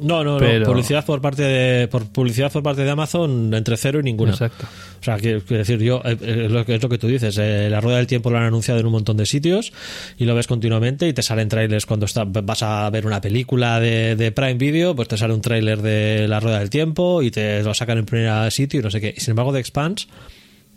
[0.00, 0.64] No, no, no.
[0.66, 4.32] Publicidad por parte de por publicidad por parte de Amazon entre cero y ninguna.
[4.32, 4.66] Exacto.
[5.00, 7.36] O sea, quiero decir yo eh, eh, lo que es lo que tú dices.
[7.38, 9.72] eh, la rueda del tiempo lo han anunciado en un montón de sitios
[10.16, 13.80] y lo ves continuamente y te salen trailers cuando está, vas a ver una película
[13.80, 17.30] de, de Prime Video, pues te sale un trailer de la rueda del tiempo y
[17.30, 19.14] te lo sacan en primer sitio y no sé qué.
[19.18, 20.06] Sin embargo, de Expanse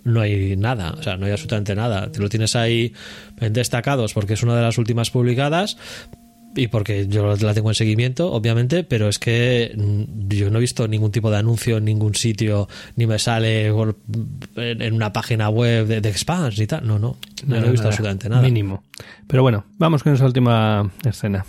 [0.03, 2.11] no hay nada, o sea, no hay absolutamente nada.
[2.11, 2.93] Te lo tienes ahí
[3.41, 5.77] en destacados porque es una de las últimas publicadas
[6.55, 10.61] y porque yo la tengo en seguimiento, obviamente, pero es que mm, yo no he
[10.61, 15.85] visto ningún tipo de anuncio en ningún sitio, ni me sale en una página web
[15.87, 16.87] de, de Expanse y tal.
[16.87, 18.41] No, no, no, he visto absolutamente nada.
[18.41, 18.83] Mínimo.
[19.27, 21.45] Pero bueno, vamos con esa última escena.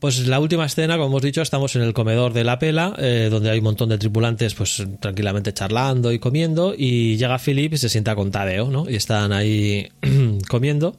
[0.00, 3.28] Pues la última escena, como hemos dicho, estamos en el comedor de la pela, eh,
[3.30, 7.76] donde hay un montón de tripulantes pues tranquilamente charlando y comiendo, y llega Philip y
[7.76, 8.88] se sienta con Tadeo, ¿no?
[8.88, 9.90] Y están ahí
[10.48, 10.96] comiendo.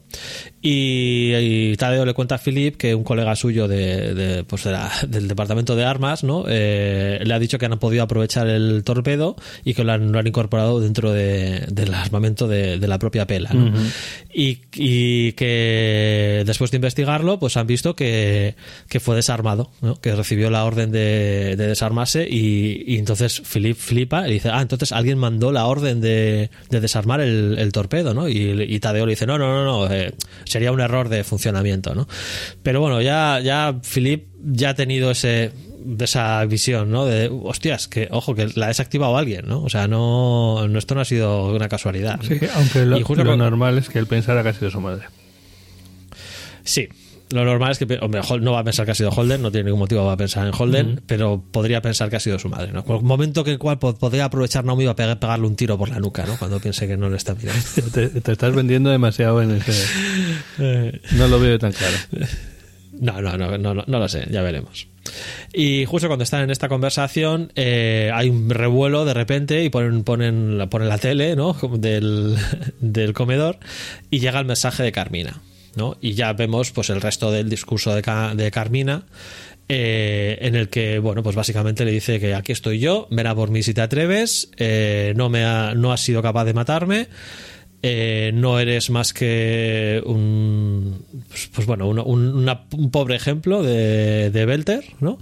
[0.62, 4.72] Y, y Tadeo le cuenta a Philip que un colega suyo de, de, pues de
[4.72, 6.46] la- del departamento de armas ¿no?
[6.48, 9.36] Eh, le ha dicho que han podido aprovechar el torpedo
[9.66, 13.52] y que lo han, lo han incorporado dentro de- del armamento de, la propia pela.
[13.54, 13.72] ¿no?
[14.34, 18.56] y, y que después de investigarlo, pues han visto que,
[18.90, 20.00] que fue desarmado, ¿no?
[20.00, 24.62] que recibió la orden de, de desarmarse y, y entonces Philip flipa y dice, ah,
[24.62, 28.28] entonces alguien mandó la orden de, de desarmar el, el torpedo, ¿no?
[28.30, 30.14] Y, y Tadeo le dice, no, no, no, no, eh,
[30.46, 32.08] sería un error de funcionamiento, ¿no?
[32.64, 35.52] Pero bueno, ya, ya Philip ya ha tenido ese
[35.84, 37.06] de esa visión, ¿no?
[37.06, 39.64] De, hostias, que, ojo, que la ha desactivado alguien, ¿no?
[39.64, 42.18] O sea, no, no esto no ha sido una casualidad.
[42.18, 42.24] ¿no?
[42.24, 44.70] Sí, aunque lo, Y justo lo con- normal es que él pensara que ha sido
[44.70, 45.06] su madre.
[46.64, 46.88] Sí.
[47.32, 49.66] Lo normal es que, hombre, no va a pensar que ha sido Holden, no tiene
[49.66, 52.84] ningún motivo para pensar en Holden, pero podría pensar que ha sido su madre, ¿no?
[52.86, 55.90] Un momento que el cual po- podría aprovechar Naomi para pegar- pegarle un tiro por
[55.90, 56.38] la nuca, ¿no?
[56.38, 57.62] Cuando piense que no le está mirando.
[57.94, 59.72] Te, te estás vendiendo demasiado en ese...
[61.18, 61.96] No lo veo tan claro.
[63.00, 64.88] No, no, no, no, no, no lo sé, ya veremos.
[65.54, 70.04] Y justo cuando están en esta conversación, eh, hay un revuelo de repente y ponen,
[70.04, 71.54] ponen, ponen la tele ¿no?
[71.78, 72.36] Del,
[72.80, 73.58] del comedor
[74.10, 75.42] y llega el mensaje de Carmina.
[75.76, 75.98] ¿No?
[76.02, 78.02] Y ya vemos pues el resto del discurso de,
[78.36, 79.04] de Carmina.
[79.70, 83.34] eh, en el que, bueno, pues básicamente le dice que aquí estoy yo, ven a
[83.36, 87.08] por mí si te atreves, eh, no, me ha- no has sido capaz de matarme,
[87.84, 94.46] eh, no eres más que un pues, pues bueno un, un- pobre ejemplo de, de
[94.46, 95.18] Belter ¿no?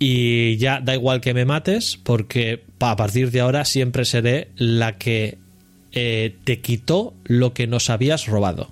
[0.00, 4.98] y ya da igual que me mates porque a partir de ahora siempre seré la
[4.98, 5.38] que
[5.94, 8.70] eh, te quitó lo que nos habías robado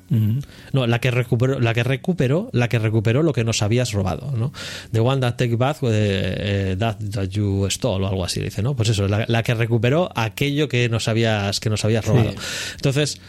[0.73, 4.33] no la que recuperó la que recuperó la que recuperó lo que nos habías robado
[4.37, 4.53] no
[4.93, 8.63] the one that take back eh, eh, that, that you stole o algo así dice
[8.63, 12.33] no pues eso la, la que recuperó aquello que nos habías que nos habías robado
[12.77, 13.21] entonces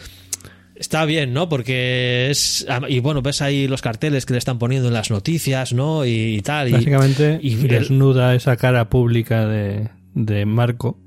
[0.73, 1.47] Está bien, ¿no?
[1.47, 2.65] Porque es.
[2.89, 6.05] Y bueno, ves ahí los carteles que le están poniendo en las noticias, ¿no?
[6.07, 6.69] Y, y tal.
[6.69, 10.97] y- Básicamente y desnuda esa cara pública de, de Marco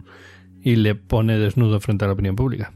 [0.65, 2.73] y le pone desnudo frente a la opinión pública.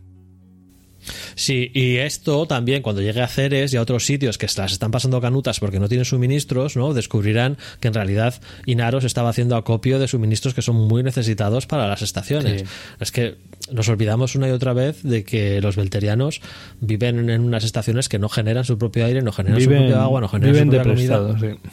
[1.34, 4.72] Sí, y esto también cuando llegue a Ceres y a otros sitios que se las
[4.72, 6.92] están pasando canutas porque no tienen suministros, ¿no?
[6.92, 8.34] Descubrirán que en realidad
[8.66, 12.62] Inaros estaba haciendo acopio de suministros que son muy necesitados para las estaciones.
[12.62, 12.66] Sí.
[13.00, 13.36] Es que
[13.72, 16.40] nos olvidamos una y otra vez de que los belterianos
[16.80, 20.20] viven en unas estaciones que no generan su propio aire, no generan su propio agua,
[20.20, 21.38] no generan viven su propia comida.
[21.38, 21.70] sí.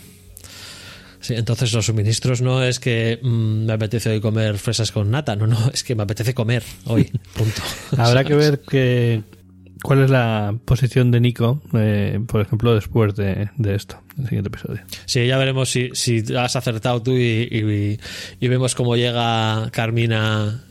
[1.26, 5.36] Sí, entonces los suministros no es que mm, me apetece hoy comer fresas con nata,
[5.36, 7.05] no, no, es que me apetece comer hoy,
[7.36, 7.61] punto.
[7.97, 9.23] Habrá que ver que,
[9.82, 14.49] cuál es la posición de Nico, eh, por ejemplo, después de, de esto, el siguiente
[14.49, 14.82] episodio.
[15.05, 17.99] Sí, ya veremos si, si has acertado tú y, y-
[18.39, 20.63] y vemos cómo llega Carmina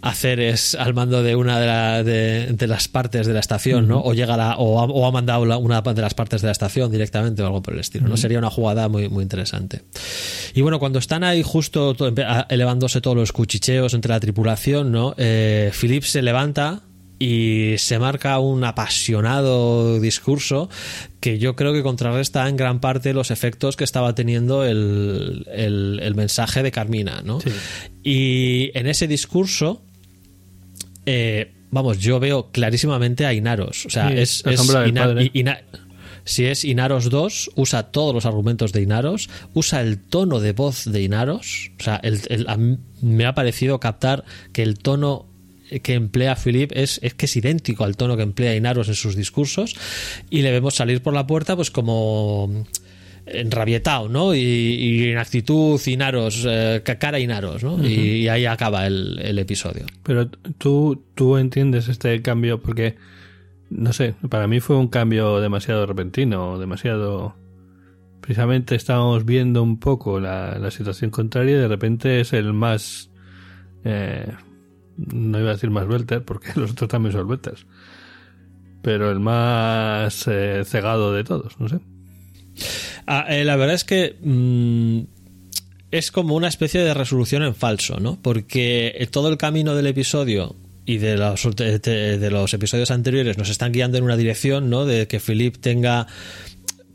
[0.00, 3.88] a Ceres al mando de una de, la- de- de las partes de la estación,
[3.88, 4.00] ¿no?
[4.00, 6.52] O llega la, o, ha, o ha mandado la- una de las partes de la
[6.52, 8.16] estación directamente o algo por el estilo, ¿no?
[8.16, 9.82] Sería una jugada muy, muy interesante.
[10.54, 11.96] Y bueno, cuando están ahí justo
[12.48, 15.14] elevándose todos los cuchicheos entre la tripulación, ¿no?
[15.18, 16.82] Eh, Philip se levanta
[17.20, 20.68] y se marca un apasionado discurso
[21.20, 25.98] que yo creo que contrarresta en gran parte los efectos que estaba teniendo el, el-
[26.00, 27.40] el mensaje de Carmina, ¿no?
[27.40, 27.50] Sí.
[28.04, 29.82] Y en ese discurso,
[31.06, 33.86] eh, vamos, yo veo clarísimamente a Inaros.
[33.86, 34.42] O sea, Sí, es,
[34.88, 35.02] Ina-
[35.34, 35.60] Ina-
[36.24, 40.84] si es Inaros 2, usa todos los argumentos de Inaros, usa el tono de voz
[40.84, 41.70] de Inaros.
[41.80, 45.26] O sea, el- el- a mí me ha parecido captar que el tono
[45.82, 49.14] que emplea Philip es, es que es idéntico al tono que emplea Inaros en sus
[49.16, 49.74] discursos
[50.30, 52.64] y le vemos salir por la puerta pues como
[53.32, 54.34] enrabietado, ¿no?
[54.34, 57.84] Y, y en actitud Inaros, eh, ca- cara Inaros, ¿no?
[57.86, 59.84] y, y ahí acaba el, el episodio.
[60.02, 62.96] Pero tú, tú entiendes este cambio porque,
[63.70, 67.36] no sé, para mí fue un cambio demasiado repentino, demasiado...
[68.20, 73.10] Precisamente estábamos viendo un poco la, la situación contraria y de repente es el más...
[73.84, 74.32] eh,
[74.98, 77.66] no iba a decir más welter porque los otros también son welters.
[78.82, 81.78] Pero el más eh, cegado de todos, no sé.
[83.06, 85.00] Ah, eh, la verdad es que mm,
[85.90, 88.18] es como una especie de resolución en falso, ¿no?
[88.20, 93.50] Porque eh, todo el camino del episodio y de los, de, los episodios anteriores nos
[93.50, 94.86] están guiando en una dirección, ¿no?
[94.86, 96.06] De que Philip tenga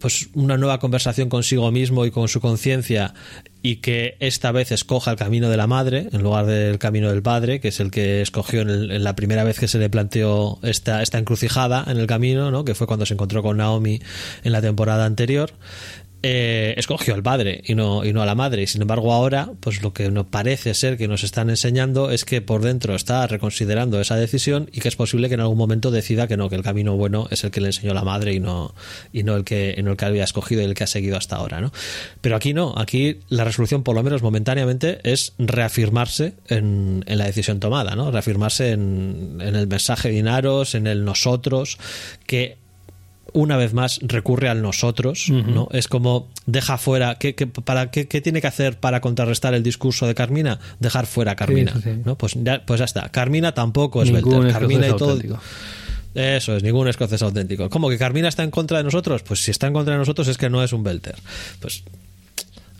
[0.04, 3.14] pues una nueva conversación consigo mismo y con su conciencia
[3.62, 7.22] y que esta vez escoja el camino de la madre en lugar del camino del
[7.22, 9.90] padre, que es el que escogió en, el- en la primera vez que se le
[9.90, 12.66] planteó esta, esta encrucijada en el camino, ¿no?
[12.66, 14.02] que fue cuando se encontró con Naomi
[14.44, 15.52] en la temporada anterior.
[16.26, 18.64] Eh, escogió al padre y no, y no a la madre.
[18.64, 22.24] Y sin embargo, ahora, pues lo que nos parece ser que nos están enseñando es
[22.24, 25.92] que por dentro está reconsiderando esa decisión y que es posible que en algún momento
[25.92, 28.40] decida que no, que el camino bueno es el que le enseñó la madre y
[28.40, 28.74] no,
[29.12, 31.36] y no el que, en el que había escogido y el que ha seguido hasta
[31.36, 31.74] ahora, ¿no?
[32.22, 37.26] Pero aquí no, aquí la resolución, por lo menos momentáneamente, es reafirmarse en, en la
[37.26, 38.12] decisión tomada, ¿no?
[38.12, 41.78] Reafirmarse en, en el mensaje de Inaros, en el nosotros,
[42.26, 42.63] que
[43.34, 45.68] una vez más recurre al nosotros, ¿no?
[45.72, 49.64] Es como deja fuera, ¿qué, qué- para, qué, qué tiene que hacer para contrarrestar el
[49.64, 50.60] discurso de Carmina?
[50.80, 52.02] Dejar fuera a Carmina, Sí, sí, sí.
[52.06, 52.18] ¿no?
[52.18, 53.10] Pues ya, pues ya está.
[53.10, 54.54] Carmina tampoco es Ningún Belter.
[54.54, 55.12] Carmina y escocés todo.
[55.12, 55.40] auténtico.
[56.16, 57.70] Eso es, ningún escocés auténtico.
[57.70, 59.24] ¿Cómo que Carmina está en contra de nosotros?
[59.24, 61.16] Pues si está en contra de nosotros es que no es un Belter.
[61.60, 61.84] Pues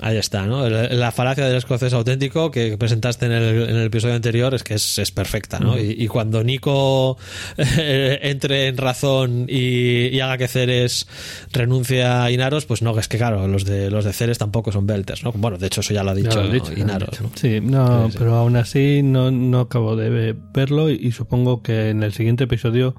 [0.04, 0.68] ahí está, ¿no?
[0.70, 4.76] La falacia del escocés auténtico que presentaste en el, en el episodio anterior es que
[4.76, 5.78] es, es perfecta, ¿no?
[5.80, 7.18] y, y cuando Nico
[7.58, 11.08] eh, entre en razón y, y haga que Ceres
[11.52, 14.86] renuncie a Inaros, pues no, es que claro, los de los de Ceres tampoco son
[14.86, 15.32] Belters, ¿no?
[15.32, 17.24] Bueno, de hecho eso ya lo ha Ya dicho, lo lo Inaros, dicho.
[17.24, 17.32] ¿no?
[17.36, 18.18] Sí, no, Sí, sí.
[18.20, 22.14] pero aún así no, no acabo de ve- verlo y, y supongo que en el
[22.14, 22.96] siguiente episodio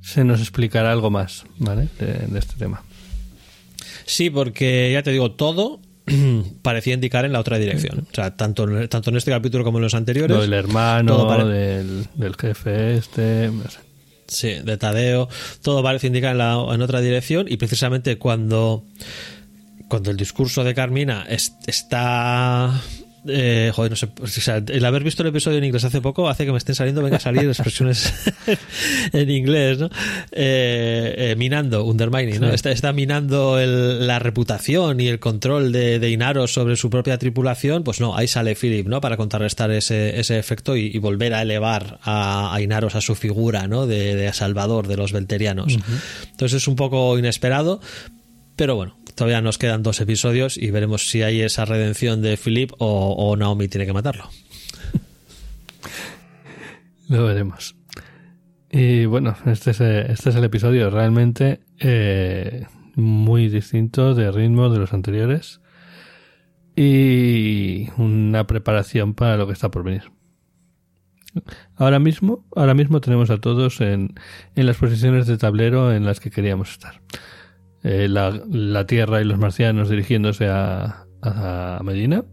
[0.00, 1.88] se nos explicará algo más, ¿vale?
[1.98, 2.82] De, de este tema.
[4.04, 5.80] Sí, porque ya te digo, todo
[6.62, 8.06] parecía indicar en la otra dirección.
[8.10, 10.36] O sea, tanto, en- tanto en este capítulo como en los anteriores.
[10.36, 13.78] Lo del hermano, pare- del, del jefe este, no sé.
[14.28, 15.28] Sí, de Tadeo.
[15.62, 17.46] Todo parece indicar en, la- en otra dirección.
[17.48, 18.84] Y precisamente cuando,
[19.88, 22.72] cuando el discurso de Carmina es- está.
[23.28, 24.08] Eh, joder, no sé.
[24.20, 26.74] o sea, el haber visto el episodio en inglés hace poco hace que me estén
[26.74, 28.12] saliendo, venga a salir expresiones
[29.12, 29.86] en inglés, ¿no?
[30.32, 32.48] Eh, eh, minando, undermining, ¿no?
[32.48, 32.54] Sí.
[32.54, 37.18] Está, está minando el- la reputación y el control de, de Inaros sobre su propia
[37.18, 37.84] tripulación.
[37.84, 39.00] Pues no, ahí sale Philip, ¿no?
[39.00, 43.14] Para contrarrestar ese, ese efecto y, y volver a elevar a, a Inaros a su
[43.14, 43.86] figura, ¿no?
[43.86, 45.76] De, de salvador de los belterianos.
[46.30, 47.80] Entonces es un poco inesperado,
[48.56, 52.70] pero bueno, todavía nos quedan dos episodios y veremos si hay esa redención de Philip
[52.78, 54.28] o, Naomi tiene que matarlo.
[57.08, 57.74] Lo veremos.
[58.70, 64.78] Y bueno, este es, este es el episodio realmente eh, muy distinto de ritmo de
[64.78, 65.60] los anteriores
[66.76, 70.12] y una preparación para lo que está por venir.
[71.76, 74.14] Ahora mismo, ahora mismo tenemos a todos en,
[74.54, 77.00] en las posiciones de tablero en las que queríamos estar.
[77.88, 82.24] Eh, la, la Tierra y los marcianos dirigiéndose a, a Medina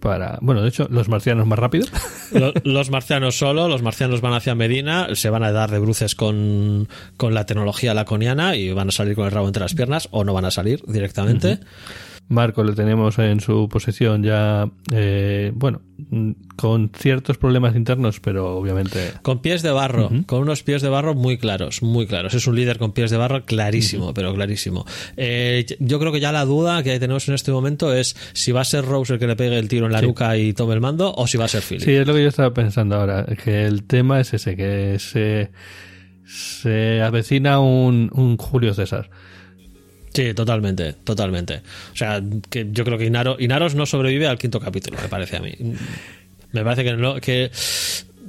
[0.00, 1.86] para, bueno, de hecho, los marcianos más rápido.
[2.32, 6.16] Lo- Los marcianos solo, los marcianos van hacia Medina, se van a dar de bruces
[6.16, 10.08] con, con la tecnología laconiana y van a salir con el rabo entre las piernas
[10.10, 11.60] o no van a salir directamente.
[12.32, 18.56] Marco le tenemos en su posesión ya, eh, bueno, mm, con ciertos problemas internos, pero
[18.56, 22.34] obviamente Con pies de barro, con unos pies de barro muy claros, muy claros.
[22.34, 24.84] Es un líder con pies de barro clarísimo, pero clarísimo.
[25.16, 28.62] Eh, yo creo que ya la duda que tenemos en este momento es si va
[28.62, 30.06] a ser Rose el que le pegue el tiro en la Sí.
[30.06, 31.84] nuca y tome el mando o si va a ser Philip.
[31.84, 35.50] Sí, es lo que yo estaba pensando ahora, que el tema es ese, que se,
[36.24, 39.10] se avecina un, un Julio César.
[40.12, 41.62] Sí, totalmente, totalmente.
[41.92, 45.36] O sea, que yo creo que Inaro, Inaros no sobrevive al quinto capítulo, me parece
[45.36, 45.52] a mí.
[46.52, 47.50] Me parece que no, que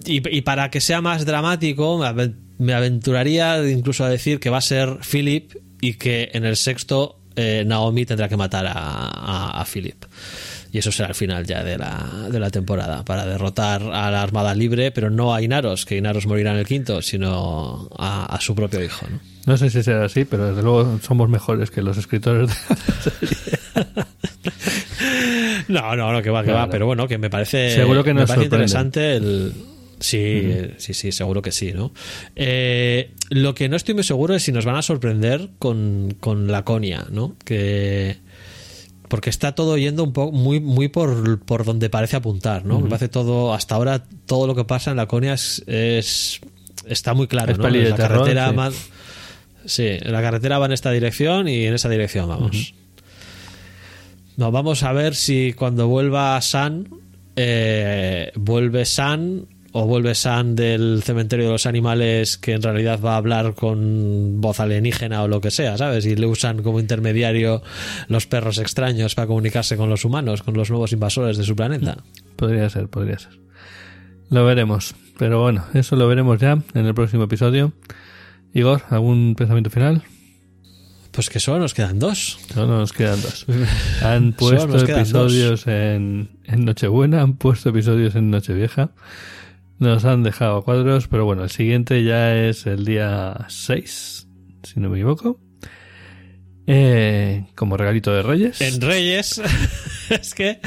[0.06, 4.58] y, para que sea más dramático, me aven- me aventuraría incluso a decir que va
[4.60, 10.06] a ser Philip y que en el sexto eh, Naomi tendrá que matar a Philip.
[10.72, 14.24] Y eso será el final ya de la, de la temporada, para derrotar a la
[14.24, 18.42] Armada Libre, pero no a Inaros, que Inaros morirá en el quinto, sino a, a
[18.42, 19.06] su propio hijo.
[19.08, 19.20] ¿no?
[19.46, 22.56] No sé si será así, pero desde luego somos mejores que los escritores de
[25.68, 26.70] No, no, no, que va, que va.
[26.70, 28.70] Pero bueno, que me parece, Seguro que me nos parece sorprenden.
[28.70, 29.54] interesante el.
[30.00, 31.94] Sí, sí, sí, seguro que sí, ¿no?
[32.36, 36.52] Eh, lo que no estoy muy seguro es si nos van a sorprender con, con
[36.52, 37.36] Laconia, ¿no?
[37.46, 38.18] Que.
[39.08, 42.80] Porque está todo yendo un poco muy, muy por, por donde parece apuntar, ¿no?
[42.82, 45.64] Me parece todo, hasta ahora, todo lo que pasa en Laconia es.
[45.68, 46.42] es
[46.86, 47.70] está muy claro, Es ¿no?
[47.70, 48.56] la terror, carretera sí.
[48.56, 48.90] más-
[49.66, 52.74] Sí, la carretera va en esta dirección y en esa dirección vamos.
[54.36, 56.90] No, vamos a ver si cuando vuelva San,
[57.36, 63.14] eh, vuelve San o vuelve San del cementerio de los animales que en realidad va
[63.14, 66.06] a hablar con voz alienígena o lo que sea, ¿sabes?
[66.06, 67.64] Y le usan como intermediario
[68.08, 71.98] los perros extraños para comunicarse con los humanos, con los nuevos invasores de su planeta.
[72.36, 73.40] Podría ser, podría ser.
[74.30, 74.96] Lo veremos.
[75.18, 77.72] Pero bueno, eso lo veremos ya en el próximo episodio.
[78.54, 80.04] Igor, ¿algún pensamiento final?
[81.12, 82.40] Pues que solo nos quedan dos.
[82.54, 83.46] Solo nos quedan dos.
[84.02, 88.92] Han puesto episodios en, en Nochebuena, han puesto episodios en Nochevieja.
[89.80, 94.28] Nos han dejado cuadros, pero bueno, el siguiente ya es el día 6,
[94.64, 95.40] si no me equivoco.
[96.68, 98.62] eh, como regalito de Reyes.
[98.62, 99.42] En Reyes.
[100.10, 100.60] es que.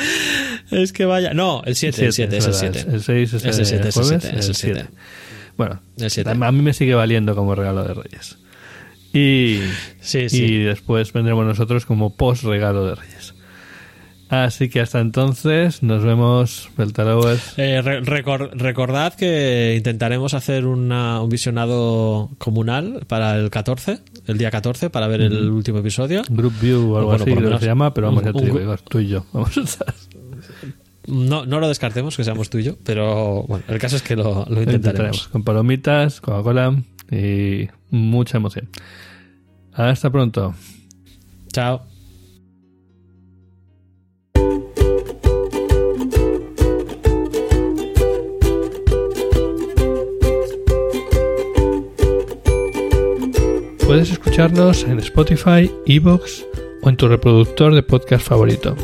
[0.71, 1.35] Es que vaya.
[1.35, 2.85] No, el 7, el 7, es el 7.
[2.93, 4.87] El 6 es el, Es el 7, es el jueves, 7, es el 7.
[5.57, 6.31] Bueno, El 7.
[6.31, 8.39] a mí me sigue valiendo como regalo de Reyes.
[9.13, 9.61] Y,
[10.01, 10.45] Sí, sí.
[10.45, 13.35] y después vendremos nosotros como post regalo de Reyes.
[14.29, 17.55] Así que hasta entonces nos vemos, Beltalovers.
[17.59, 24.37] Eh, re- recor- recordad que intentaremos hacer una- un visionado comunal para el 14, el
[24.37, 26.23] día 14, para ver el último episodio.
[26.29, 28.45] Group View o algo Bueno, así, que menos se llama, pero vamos, un- ya te
[28.59, 29.25] digo, tú y yo.
[29.33, 29.95] Vamos a estar.
[31.07, 34.17] No, no lo descartemos que seamos tú y yo, pero bueno, el caso es que
[34.17, 34.75] lo, lo Lo intentaremos.
[34.75, 35.29] intentaremos.
[35.29, 36.75] Con palomitas, Coca-Cola
[37.13, 38.69] y mucha emoción.
[39.73, 40.55] Hasta pronto.
[41.53, 41.83] Chao.
[53.87, 56.45] Puedes escucharnos en Spotify, Evox
[56.83, 58.77] o en tu reproductor de podcast favorito.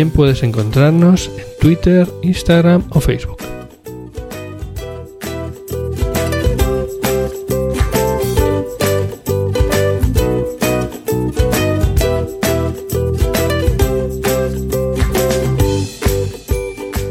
[0.00, 3.36] También puedes encontrarnos en Twitter, Instagram o Facebook.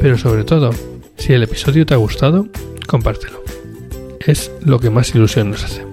[0.02, 0.72] Pero sobre todo,
[1.16, 2.48] si el episodio te ha gustado,
[2.88, 3.44] compártelo.
[4.20, 5.89] Es lo que más ilusión nos hace.